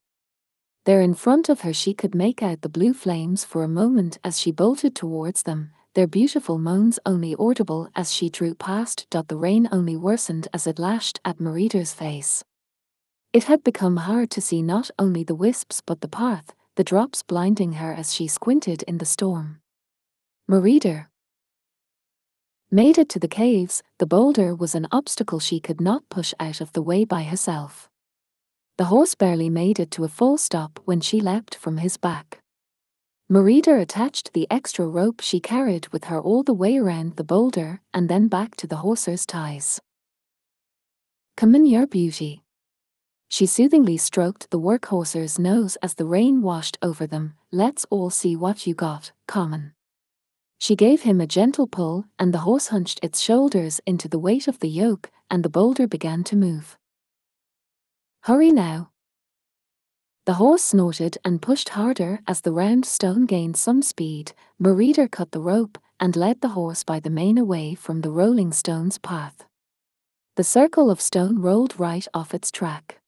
[0.85, 4.17] There in front of her, she could make out the blue flames for a moment
[4.23, 9.05] as she bolted towards them, their beautiful moans only audible as she drew past.
[9.11, 12.41] The rain only worsened as it lashed at Merida's face.
[13.33, 17.21] It had become hard to see not only the wisps but the path, the drops
[17.21, 19.59] blinding her as she squinted in the storm.
[20.47, 21.09] Merida
[22.71, 26.61] made it to the caves, the boulder was an obstacle she could not push out
[26.61, 27.89] of the way by herself.
[28.77, 32.38] The horse barely made it to a full stop when she leapt from his back.
[33.31, 37.79] Merida attached the extra rope she carried with her all the way around the boulder
[37.93, 39.79] and then back to the horse's ties.
[41.37, 42.41] Come in, your beauty.
[43.27, 47.35] She soothingly stroked the workhorse's nose as the rain washed over them.
[47.51, 49.73] Let's all see what you got, Common.
[50.57, 54.47] She gave him a gentle pull, and the horse hunched its shoulders into the weight
[54.47, 56.79] of the yoke, and the boulder began to move.
[58.23, 58.89] Hurry now,
[60.29, 64.31] the horse snorted and pushed harder as the round stone gained some speed.
[64.59, 68.51] Merida cut the rope and led the horse by the mane away from the rolling
[68.51, 69.45] stone's path.
[70.35, 72.99] The circle of stone rolled right off its track.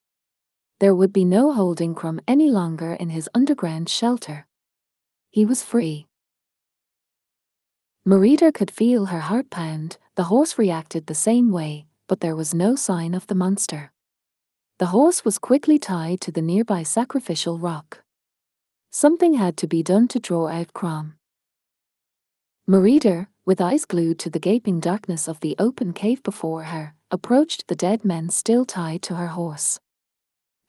[0.80, 4.48] There would be no holding Crom any longer in his underground shelter.
[5.30, 6.08] He was free.
[8.04, 12.56] Merida could feel her heart pound, the horse reacted the same way, but there was
[12.56, 13.92] no sign of the monster.
[14.82, 18.02] The horse was quickly tied to the nearby sacrificial rock.
[18.90, 21.18] Something had to be done to draw out Crom.
[22.66, 27.68] Merida, with eyes glued to the gaping darkness of the open cave before her, approached
[27.68, 29.80] the dead men still tied to her horse.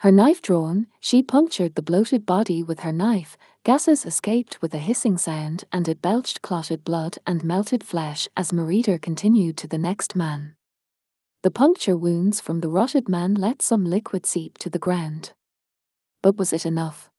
[0.01, 4.79] Her knife drawn, she punctured the bloated body with her knife, gases escaped with a
[4.79, 9.79] hissing sound and it belched clotted blood and melted flesh as Merida continued to the
[9.79, 10.55] next man.
[11.43, 15.33] The puncture wounds from the rotted man let some liquid seep to the ground.
[16.23, 17.11] But was it enough?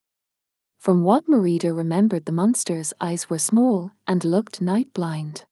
[0.80, 5.44] From what Merida remembered, the monster's eyes were small and looked night blind.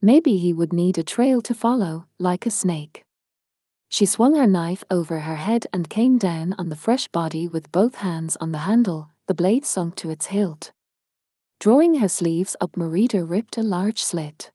[0.00, 3.02] Maybe he would need a trail to follow, like a snake.
[3.88, 7.72] She swung her knife over her head and came down on the fresh body with
[7.72, 10.70] both hands on the handle, the blade sunk to its hilt.
[11.58, 14.52] Drawing her sleeves up, Merida ripped a large slit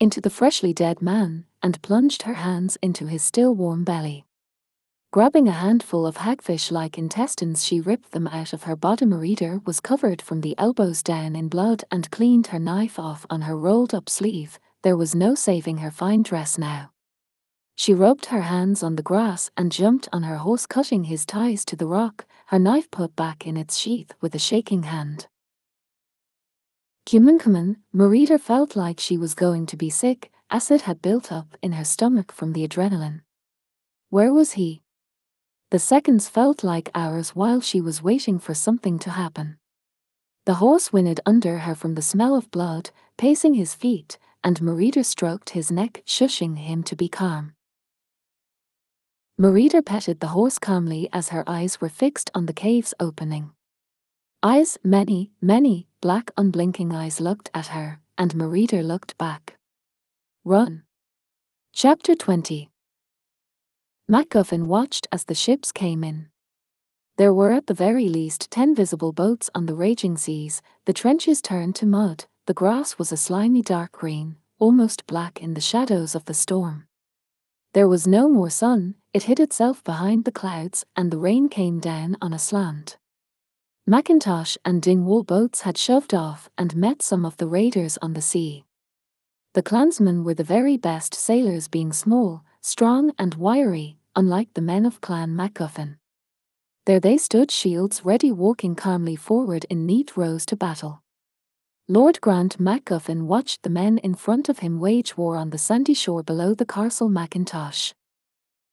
[0.00, 4.24] into the freshly dead man and plunged her hands into his still warm belly.
[5.10, 9.08] Grabbing a handful of hagfish like intestines, she ripped them out of her bottom.
[9.08, 13.42] Merida was covered from the elbows down in blood and cleaned her knife off on
[13.42, 14.58] her rolled up sleeve.
[14.82, 16.92] There was no saving her fine dress now.
[17.74, 21.64] She rubbed her hands on the grass and jumped on her horse, cutting his ties
[21.66, 25.26] to the rock, her knife put back in its sheath with a shaking hand.
[27.08, 31.72] Cumancuman, Merida felt like she was going to be sick, acid had built up in
[31.72, 33.22] her stomach from the adrenaline.
[34.10, 34.82] Where was he?
[35.70, 39.56] The seconds felt like hours while she was waiting for something to happen.
[40.44, 45.02] The horse whinnied under her from the smell of blood, pacing his feet, and Merida
[45.02, 47.54] stroked his neck, shushing him to be calm.
[49.38, 53.52] Merida petted the horse calmly as her eyes were fixed on the cave's opening.
[54.42, 59.58] Eyes, many, many, Black unblinking eyes looked at her, and Merida looked back.
[60.44, 60.84] Run.
[61.72, 62.70] Chapter 20
[64.08, 66.28] MacGuffin watched as the ships came in.
[67.16, 71.42] There were at the very least ten visible boats on the raging seas, the trenches
[71.42, 76.14] turned to mud, the grass was a slimy dark green, almost black in the shadows
[76.14, 76.86] of the storm.
[77.72, 81.80] There was no more sun, it hid itself behind the clouds, and the rain came
[81.80, 82.98] down on a slant.
[83.88, 88.20] Mackintosh and Dingwall boats had shoved off and met some of the raiders on the
[88.20, 88.66] sea.
[89.54, 94.84] The clansmen were the very best sailors, being small, strong, and wiry, unlike the men
[94.84, 95.96] of Clan MacGuffin.
[96.84, 101.02] There they stood, shields ready, walking calmly forward in neat rows to battle.
[101.88, 105.94] Lord Grant MacGuffin watched the men in front of him wage war on the sandy
[105.94, 107.94] shore below the castle Macintosh.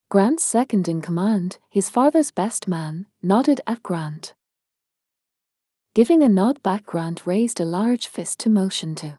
[0.10, 4.34] Grant's second in command, his father's best man, nodded at Grant.
[5.96, 9.18] Giving a nod back, Grant raised a large fist to motion to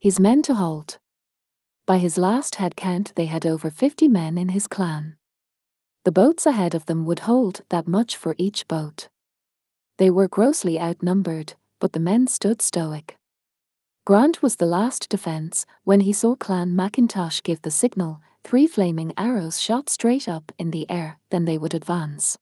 [0.00, 0.98] his men to halt.
[1.86, 5.16] By his last head count, they had over 50 men in his clan.
[6.06, 9.08] The boats ahead of them would hold that much for each boat.
[9.98, 13.18] They were grossly outnumbered, but the men stood stoic.
[14.06, 19.12] Grant was the last defence when he saw Clan MacIntosh give the signal, three flaming
[19.18, 22.38] arrows shot straight up in the air, then they would advance.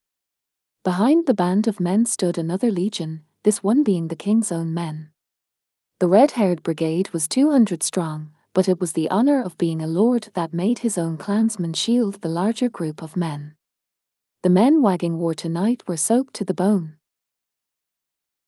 [0.87, 5.11] Behind the band of men stood another legion, this one being the king's own men.
[5.99, 9.89] The red haired brigade was 200 strong, but it was the honour of being a
[9.89, 13.57] lord that made his own clansmen shield the larger group of men.
[14.45, 16.99] The men wagging war tonight were soaked to the bone.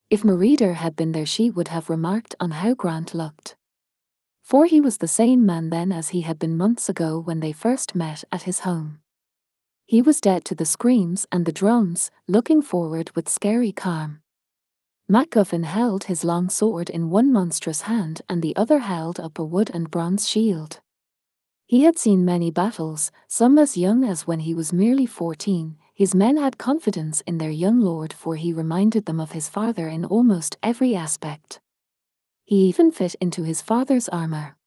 [0.08, 3.56] If Merida had been there, she would have remarked on how Grant looked.
[4.44, 7.50] For he was the same man then as he had been months ago when they
[7.50, 9.00] first met at his home.
[9.88, 14.20] He was dead to the screams and the drums, looking forward with scary calm.
[15.10, 19.44] MacGuffin held his long sword in one monstrous hand and the other held up a
[19.44, 20.80] wood and bronze shield.
[21.64, 25.78] He had seen many battles, some as young as when he was merely fourteen.
[25.94, 29.88] His men had confidence in their young lord, for he reminded them of his father
[29.88, 31.60] in almost every aspect.
[32.44, 34.58] He even fit into his father's armour.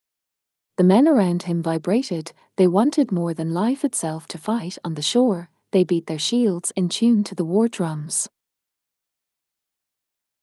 [0.77, 5.01] The men around him vibrated, they wanted more than life itself to fight on the
[5.01, 8.29] shore, they beat their shields in tune to the war drums.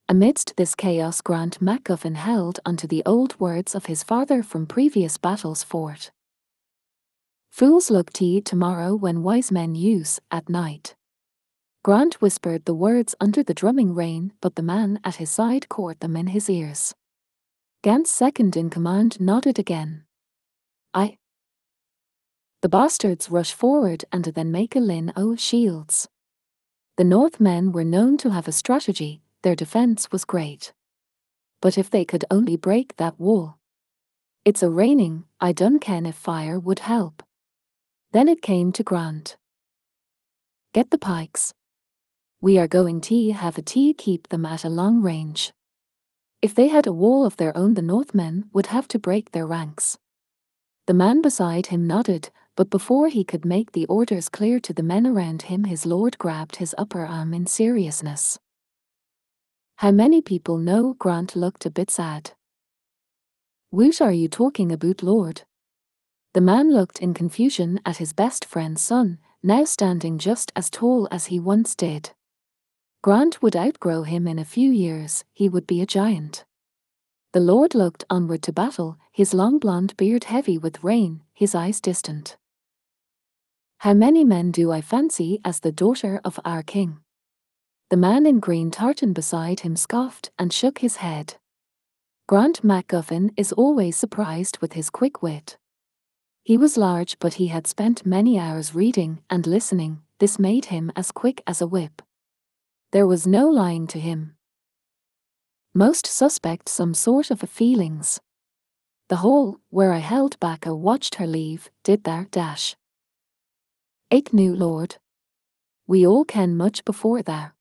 [0.09, 5.17] Amidst this chaos, Grant MacGuffin held unto the old words of his father from previous
[5.17, 6.11] battles fought.
[7.53, 10.97] Fools look to tomorrow when wise men use at night.
[11.85, 16.01] Grant whispered the words under the drumming rain, but the man at his side caught
[16.01, 16.97] them in his ears.
[17.85, 20.03] Grant's second in command nodded again.
[20.93, 21.19] I.
[22.61, 26.09] The bastards rush forward and then make a lin o' shields.
[26.97, 30.73] The Northmen were known to have a strategy, their defence was great.
[31.61, 33.59] But if they could only break that wall.
[34.45, 37.23] It's a raining, I done ken if fire would help.
[38.11, 39.37] Then it came to Grant.
[40.73, 41.55] Get the pikes.
[42.41, 45.53] We are going to have a tea keep them at a long range.
[46.43, 49.47] If they had a wall of their own, the Northmen would have to break their
[49.47, 49.97] ranks.
[50.87, 54.83] The man beside him nodded, but before he could make the orders clear to the
[54.83, 58.37] men around him, his lord grabbed his upper arm in seriousness.
[59.77, 62.33] How many people know Grant looked a bit sad?
[63.71, 65.43] What are you talking about, Lord?
[66.35, 71.07] The man looked in confusion at his best friend's son, now standing just as tall
[71.13, 72.11] as he once did.
[73.03, 76.45] Grant would outgrow him in a few years, he would be a giant.
[77.33, 81.81] The Lord looked onward to battle, his long blond beard heavy with rain, his eyes
[81.81, 82.37] distant.
[83.79, 86.99] How many men do I fancy as the daughter of our king?
[87.91, 91.37] The man in green tartan beside him scoffed and shook his head.
[92.27, 95.59] Grant MacGuffin is always surprised with his quick wit.
[96.43, 100.91] He was large, but he had spent many hours reading and listening, this made him
[100.97, 102.03] as quick as a whip.
[102.93, 104.35] There was no lying to him
[105.79, 108.19] most suspect some sort of a feelings.
[109.09, 112.75] The hall, where I held back a watched her leave, did there dash.
[114.11, 114.97] Ake new lord.
[115.87, 117.55] We all ken much before there.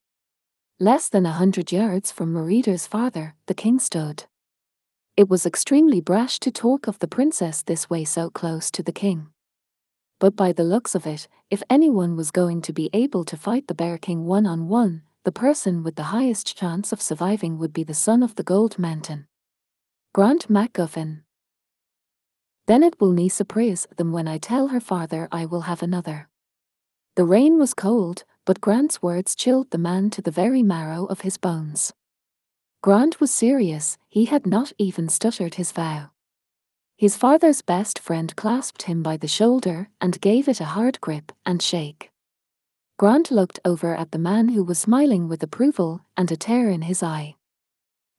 [0.80, 4.24] Less than a hundred yards from Merida's father, the king stood.
[5.18, 8.94] It was extremely brash to talk of the princess this way so close to the
[8.94, 9.28] king.
[10.20, 13.68] But by the looks of it, if anyone was going to be able to fight
[13.68, 17.74] the Bear King one on one, the person with the highest chance of surviving would
[17.74, 19.28] be the son of the Gold Mountain.
[20.14, 21.24] Grant MacGuffin.
[22.68, 26.30] Then it will nie surprise them when I tell her father I will have another.
[27.18, 31.22] The rain was cold, but Grant's words chilled the man to the very marrow of
[31.22, 31.92] his bones.
[32.84, 36.12] Grant was serious, he had not even stuttered his vow.
[36.96, 41.32] His father's best friend clasped him by the shoulder and gave it a hard grip
[41.44, 42.12] and shake.
[43.00, 46.84] Grant looked over at the man who was smiling with approval and a tear in
[46.84, 47.34] his eye.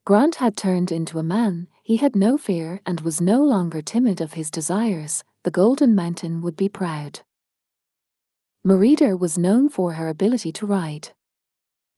[0.07, 4.21] Grant had turned into a man, he had no fear and was no longer timid
[4.21, 7.21] of his desires, the Golden Mountain would be proud.
[8.69, 11.09] Merida was known for her ability to ride.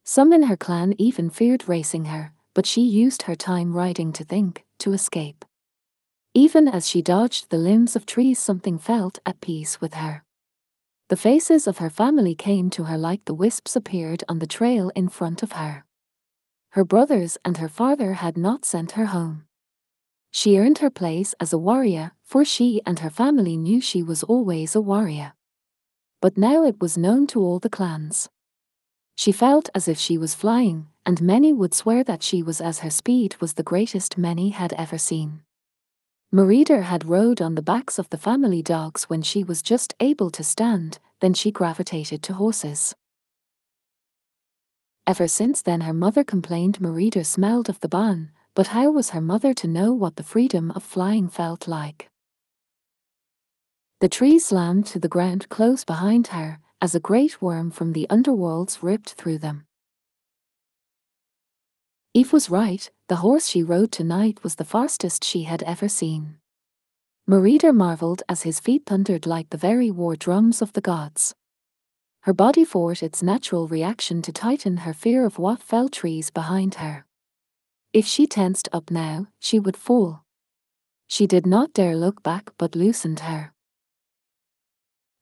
[0.05, 4.23] Some in her clan even feared racing her, but she used her time riding to
[4.23, 5.45] think, to escape.
[6.33, 10.23] Even as she dodged the limbs of trees, something felt at peace with her.
[11.09, 14.93] The faces of her family came to her like the wisps appeared on the trail
[14.95, 15.85] in front of her.
[16.75, 19.43] Her brothers and her father had not sent her home.
[20.31, 24.23] She earned her place as a warrior, for she and her family knew she was
[24.23, 25.33] always a warrior.
[26.21, 28.29] But now it was known to all the clans.
[29.17, 32.81] She felt as if she was flying, and many would swear that she was as
[32.81, 35.43] her speed was the greatest many had ever seen.
[36.31, 40.31] Merida had rode on the backs of the family dogs when she was just able
[40.31, 42.95] to stand, then she gravitated to horses.
[45.07, 49.21] Ever since then her mother complained Merida smelled of the ban, but how was her
[49.21, 52.10] mother to know what the freedom of flying felt like?
[54.01, 58.07] The trees slammed to the ground close behind her, as a great worm from the
[58.09, 59.67] underworlds ripped through them.
[62.15, 66.39] Eve was right, the horse she rode tonight was the fastest she had ever seen.
[67.27, 71.35] Merida marvelled as his feet thundered like the very war drums of the gods.
[72.23, 76.77] Her body fought its natural reaction to tighten her fear of what fell trees behind
[76.77, 77.05] her.
[77.93, 80.25] If she tensed up now, she would fall.
[81.07, 83.53] She did not dare look back but loosened her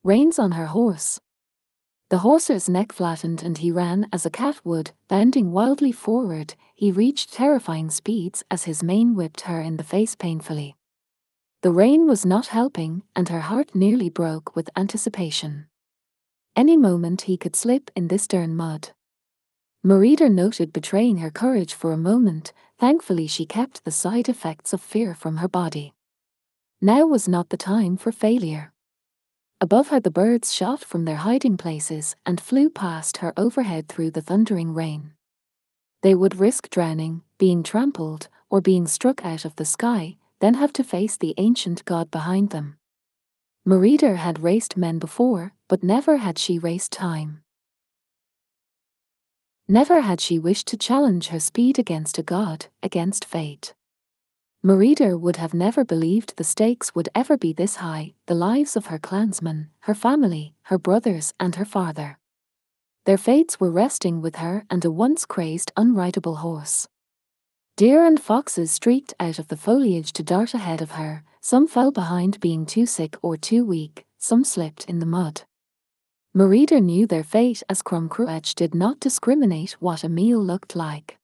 [0.08, 1.20] reins on her horse.
[2.08, 6.54] The horse's neck flattened and he ran as a cat would, bounding wildly forward.
[6.74, 10.76] He reached terrifying speeds as his mane whipped her in the face painfully.
[11.60, 15.66] The rain was not helping, and her heart nearly broke with anticipation.
[16.56, 18.92] Any moment he could slip in this stern mud.
[19.84, 24.80] Merida noted betraying her courage for a moment, thankfully she kept the side effects of
[24.80, 25.92] fear from her body.
[26.80, 28.72] Now was not the time for failure.
[29.60, 34.10] Above her the birds shot from their hiding places and flew past her overhead through
[34.10, 35.12] the thundering rain.
[36.02, 40.72] They would risk drowning, being trampled, or being struck out of the sky, then have
[40.74, 42.76] to face the ancient god behind them.
[43.64, 47.42] Merida had raced men before, but never had she raced time.
[49.66, 53.74] Never had she wished to challenge her speed against a god, against fate.
[54.68, 58.88] Merida would have never believed the stakes would ever be this high, the lives of
[58.88, 62.18] her clansmen, her family, her brothers and her father.
[63.06, 66.86] Their fates were resting with her and a once crazed unrideable horse.
[67.78, 71.90] Deer and foxes streaked out of the foliage to dart ahead of her, some fell
[71.90, 75.44] behind being too sick or too weak, some slipped in the mud.
[76.34, 81.17] Merida knew their fate as Crom Cruach did not discriminate what a meal looked like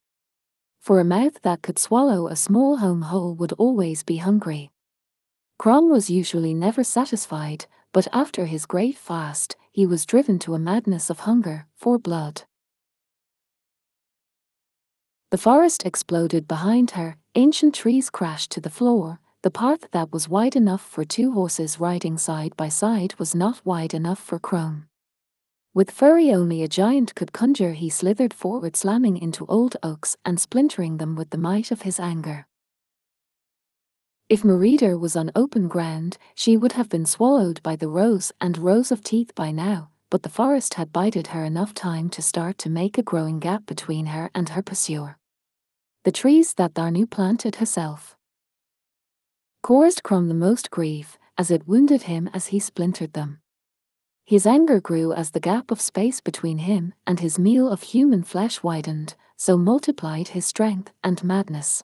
[0.85, 4.69] for a mouth that could swallow a small home hole would always be hungry.
[5.57, 10.59] Crom was usually never satisfied, but after his great fast, he was driven to a
[10.59, 12.43] madness of hunger for blood.
[15.31, 20.29] The forest exploded behind her, ancient trees crashed to the floor, the path that was
[20.29, 24.87] wide enough for two horses riding side by side was not wide enough for Crom.
[25.75, 30.39] With fury only a giant could conjure, he slithered forward, slamming into old oaks and
[30.39, 32.47] splintering them with the might of his anger.
[34.29, 38.57] If Merida was on open ground, she would have been swallowed by the rows and
[38.57, 42.57] rows of teeth by now, but the forest had bided her enough time to start
[42.59, 45.17] to make a growing gap between her and her pursuer.
[46.05, 48.15] The trees that Danu planted herself
[49.61, 53.41] caused Crom the most grief, as it wounded him as he splintered them.
[54.25, 58.23] His anger grew as the gap of space between him and his meal of human
[58.23, 61.83] flesh widened, so multiplied his strength and madness.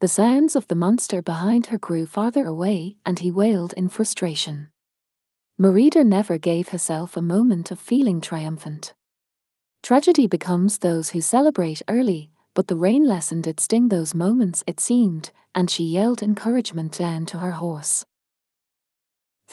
[0.00, 4.70] The sounds of the monster behind her grew farther away, and he wailed in frustration.
[5.56, 8.92] Merida never gave herself a moment of feeling triumphant.
[9.80, 14.80] Tragedy becomes those who celebrate early, but the rain lessened its sting those moments, it
[14.80, 18.04] seemed, and she yelled encouragement down to her horse.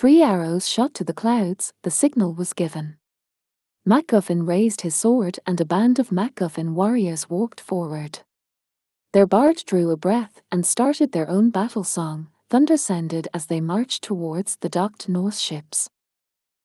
[0.01, 2.97] Three arrows shot to the clouds, the signal was given.
[3.87, 8.21] MacGuffin raised his sword and a band of MacGuffin warriors walked forward.
[9.13, 13.61] Their bard drew a breath and started their own battle song, thunder sounded as they
[13.61, 15.87] marched towards the docked Norse ships.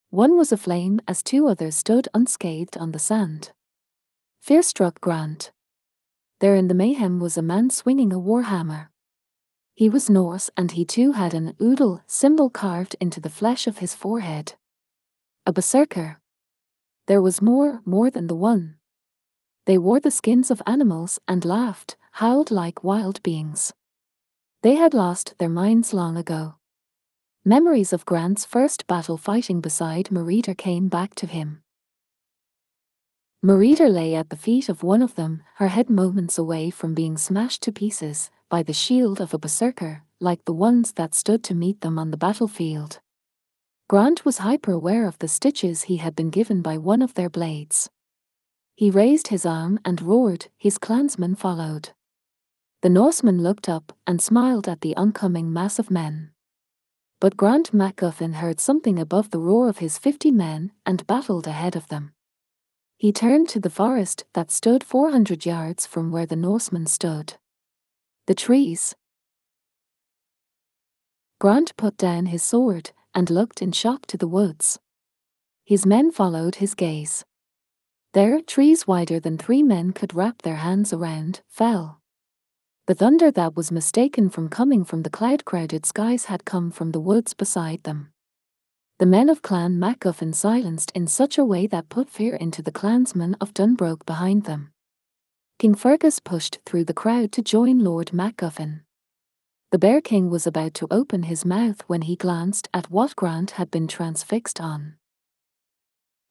[0.08, 3.52] One was aflame as two others stood unscathed on the sand.
[4.40, 5.52] Fear struck Grant.
[6.40, 8.88] There in the mayhem was a man swinging a warhammer.
[9.76, 13.78] He was Norse and he too had an udal symbol carved into the flesh of
[13.78, 14.54] his forehead.
[15.44, 16.18] A berserker.
[17.06, 18.76] There was more, more than the one.
[19.66, 23.74] They wore the skins of animals and laughed, howled like wild beings.
[24.62, 26.54] They had lost their minds long ago.
[27.44, 31.62] Memories of Grant's first battle fighting beside Merida came back to him.
[33.42, 37.18] Merida lay at the feet of one of them, her head moments away from being
[37.18, 41.54] smashed to pieces, by the shield of a berserker, like the ones that stood to
[41.54, 43.00] meet them on the battlefield.
[43.88, 47.30] Grant was hyper aware of the stitches he had been given by one of their
[47.30, 47.88] blades.
[48.74, 51.90] He raised his arm and roared, his clansmen followed.
[52.82, 56.30] The Norseman looked up and smiled at the oncoming mass of men.
[57.20, 61.74] But Grant MacGuffin heard something above the roar of his fifty men and battled ahead
[61.74, 62.12] of them.
[62.98, 67.34] He turned to the forest that stood 400 yards from where the Norsemen stood.
[68.26, 68.96] The trees.
[71.38, 74.80] Grant put down his sword and looked in shock to the woods.
[75.64, 77.24] His men followed his gaze.
[78.14, 82.00] There, trees wider than three men could wrap their hands around, fell.
[82.86, 86.90] The thunder that was mistaken from coming from the cloud crowded skies had come from
[86.90, 88.12] the woods beside them.
[88.98, 92.72] The men of Clan MacGuffin silenced in such a way that put fear into the
[92.72, 94.72] clansmen of Dunbroch behind them.
[95.58, 98.82] King Fergus pushed through the crowd to join Lord MacGuffin.
[99.70, 103.52] The Bear King was about to open his mouth when he glanced at what Grant
[103.52, 104.96] had been transfixed on.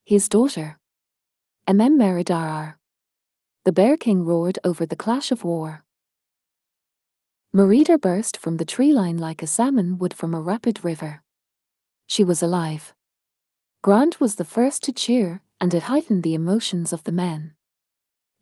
[0.05, 0.77] His daughter.
[1.67, 2.75] Emem Meridarar.
[3.63, 5.83] The Bear King roared over the clash of war.
[7.51, 11.23] Merida burst from the tree line like a salmon would from a rapid river.
[12.05, 12.93] She was alive.
[13.81, 17.55] Grant was the first to cheer, and it heightened the emotions of the men.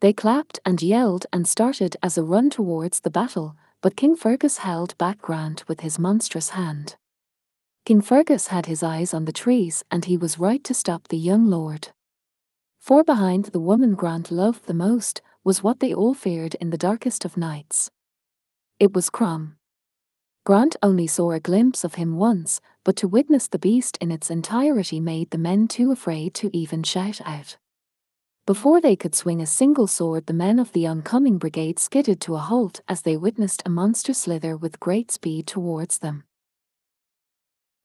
[0.04, 4.58] They clapped and yelled and started as a run towards the battle, but King Fergus
[4.58, 6.96] held back Grant with his monstrous hand.
[7.86, 11.16] King Fergus had his eyes on the trees, and he was right to stop the
[11.16, 11.88] young lord.
[12.78, 16.76] For behind the woman Grant loved the most was what they all feared in the
[16.76, 17.90] darkest of nights.
[18.78, 19.56] It was Crom.
[20.44, 24.30] Grant only saw a glimpse of him once, but to witness the beast in its
[24.30, 27.56] entirety made the men too afraid to even shout out.
[28.46, 32.34] Before they could swing a single sword, the men of the oncoming brigade skidded to
[32.34, 36.24] a halt as they witnessed a monster slither with great speed towards them.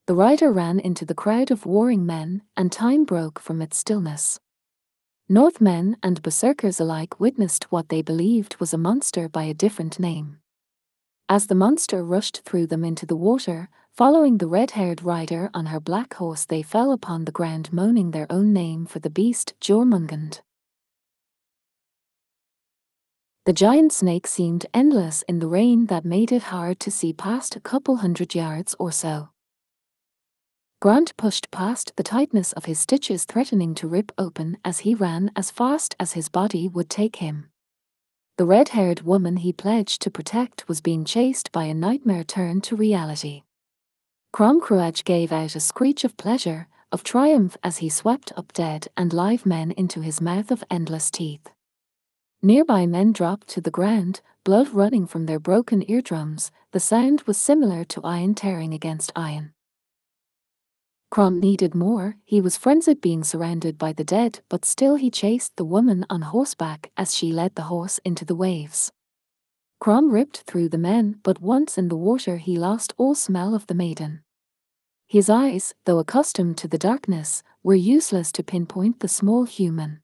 [0.06, 4.38] The rider ran into the crowd of warring men, and time broke from its stillness.
[5.30, 10.40] Northmen and berserkers alike witnessed what they believed was a monster by a different name.
[11.30, 15.68] As the monster rushed through them into the water, following the red haired rider on
[15.68, 19.54] her black horse, they fell upon the ground moaning their own name for the beast
[19.62, 20.42] Jormungand.
[23.46, 27.56] The giant snake seemed endless in the rain that made it hard to see past
[27.56, 29.30] a couple hundred yards or so.
[30.82, 35.32] Grant pushed past the tightness of his stitches threatening to rip open as he ran
[35.36, 37.50] as fast as his body would take him.
[38.38, 42.64] The red haired woman he pledged to protect was being chased by a nightmare turned
[42.66, 43.44] to reality.
[44.32, 48.88] Crom Cruach gave out a screech of pleasure, of triumph as he swept up dead
[48.96, 51.50] and live men into his mouth of endless teeth.
[52.42, 56.52] Nearby men dropped to the ground, blood running from their broken eardrums.
[56.72, 59.54] The sound was similar to iron tearing against iron.
[61.12, 65.58] Crom needed more, he was frenzied being surrounded by the dead, but still he chased
[65.58, 68.92] the woman on horseback as she led the horse into the waves.
[69.82, 73.68] Crom ripped through the men, but once in the water he lost all smell of
[73.68, 74.22] the maiden.
[75.08, 80.02] His eyes, though accustomed to the darkness, were useless to pinpoint the small human.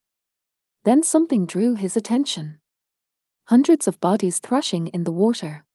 [0.85, 2.59] Then something drew his attention.
[3.47, 5.65] Hundreds of bodies thrashing in the water.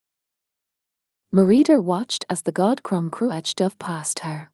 [1.32, 4.52] Merida watched as the god Crom Cruach dove past her.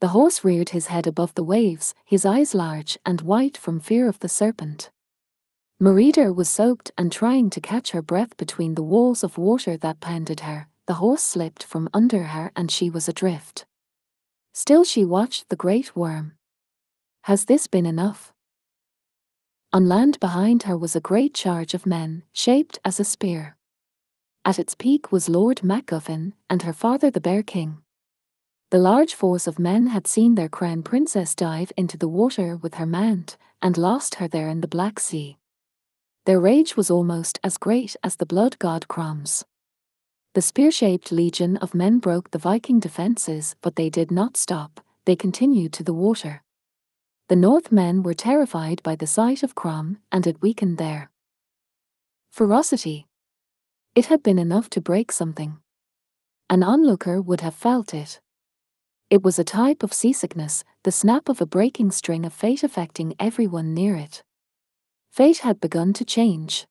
[0.00, 4.08] The horse reared his head above the waves, his eyes large and white from fear
[4.08, 4.90] of the serpent.
[5.80, 10.00] Merida was soaked and trying to catch her breath between the walls of water that
[10.00, 10.68] pounded her.
[10.86, 13.64] The horse slipped from under her and she was adrift.
[14.52, 16.34] Still she watched the great worm.
[17.22, 18.31] Has this been enough?
[19.74, 23.56] On land behind her was a great charge of men, shaped as a spear.
[24.44, 27.78] At its peak was Lord MacGuffin and her father the Bear King.
[28.70, 32.74] The large force of men had seen their crown princess dive into the water with
[32.74, 35.38] her mount and lost her there in the Black Sea.
[36.26, 39.42] Their rage was almost as great as the blood god Crom's.
[40.34, 44.82] The spear shaped legion of men broke the Viking defences, but they did not stop,
[45.06, 46.41] they continued to the water.
[47.32, 51.10] The Northmen were terrified by the sight of Crom, and it weakened their
[52.30, 53.06] ferocity.
[53.94, 55.56] It had been enough to break something.
[56.50, 58.20] An onlooker would have felt it.
[59.08, 63.14] It was a type of seasickness, the snap of a breaking string of fate affecting
[63.18, 64.22] everyone near it.
[65.10, 66.60] Fate had begun to change.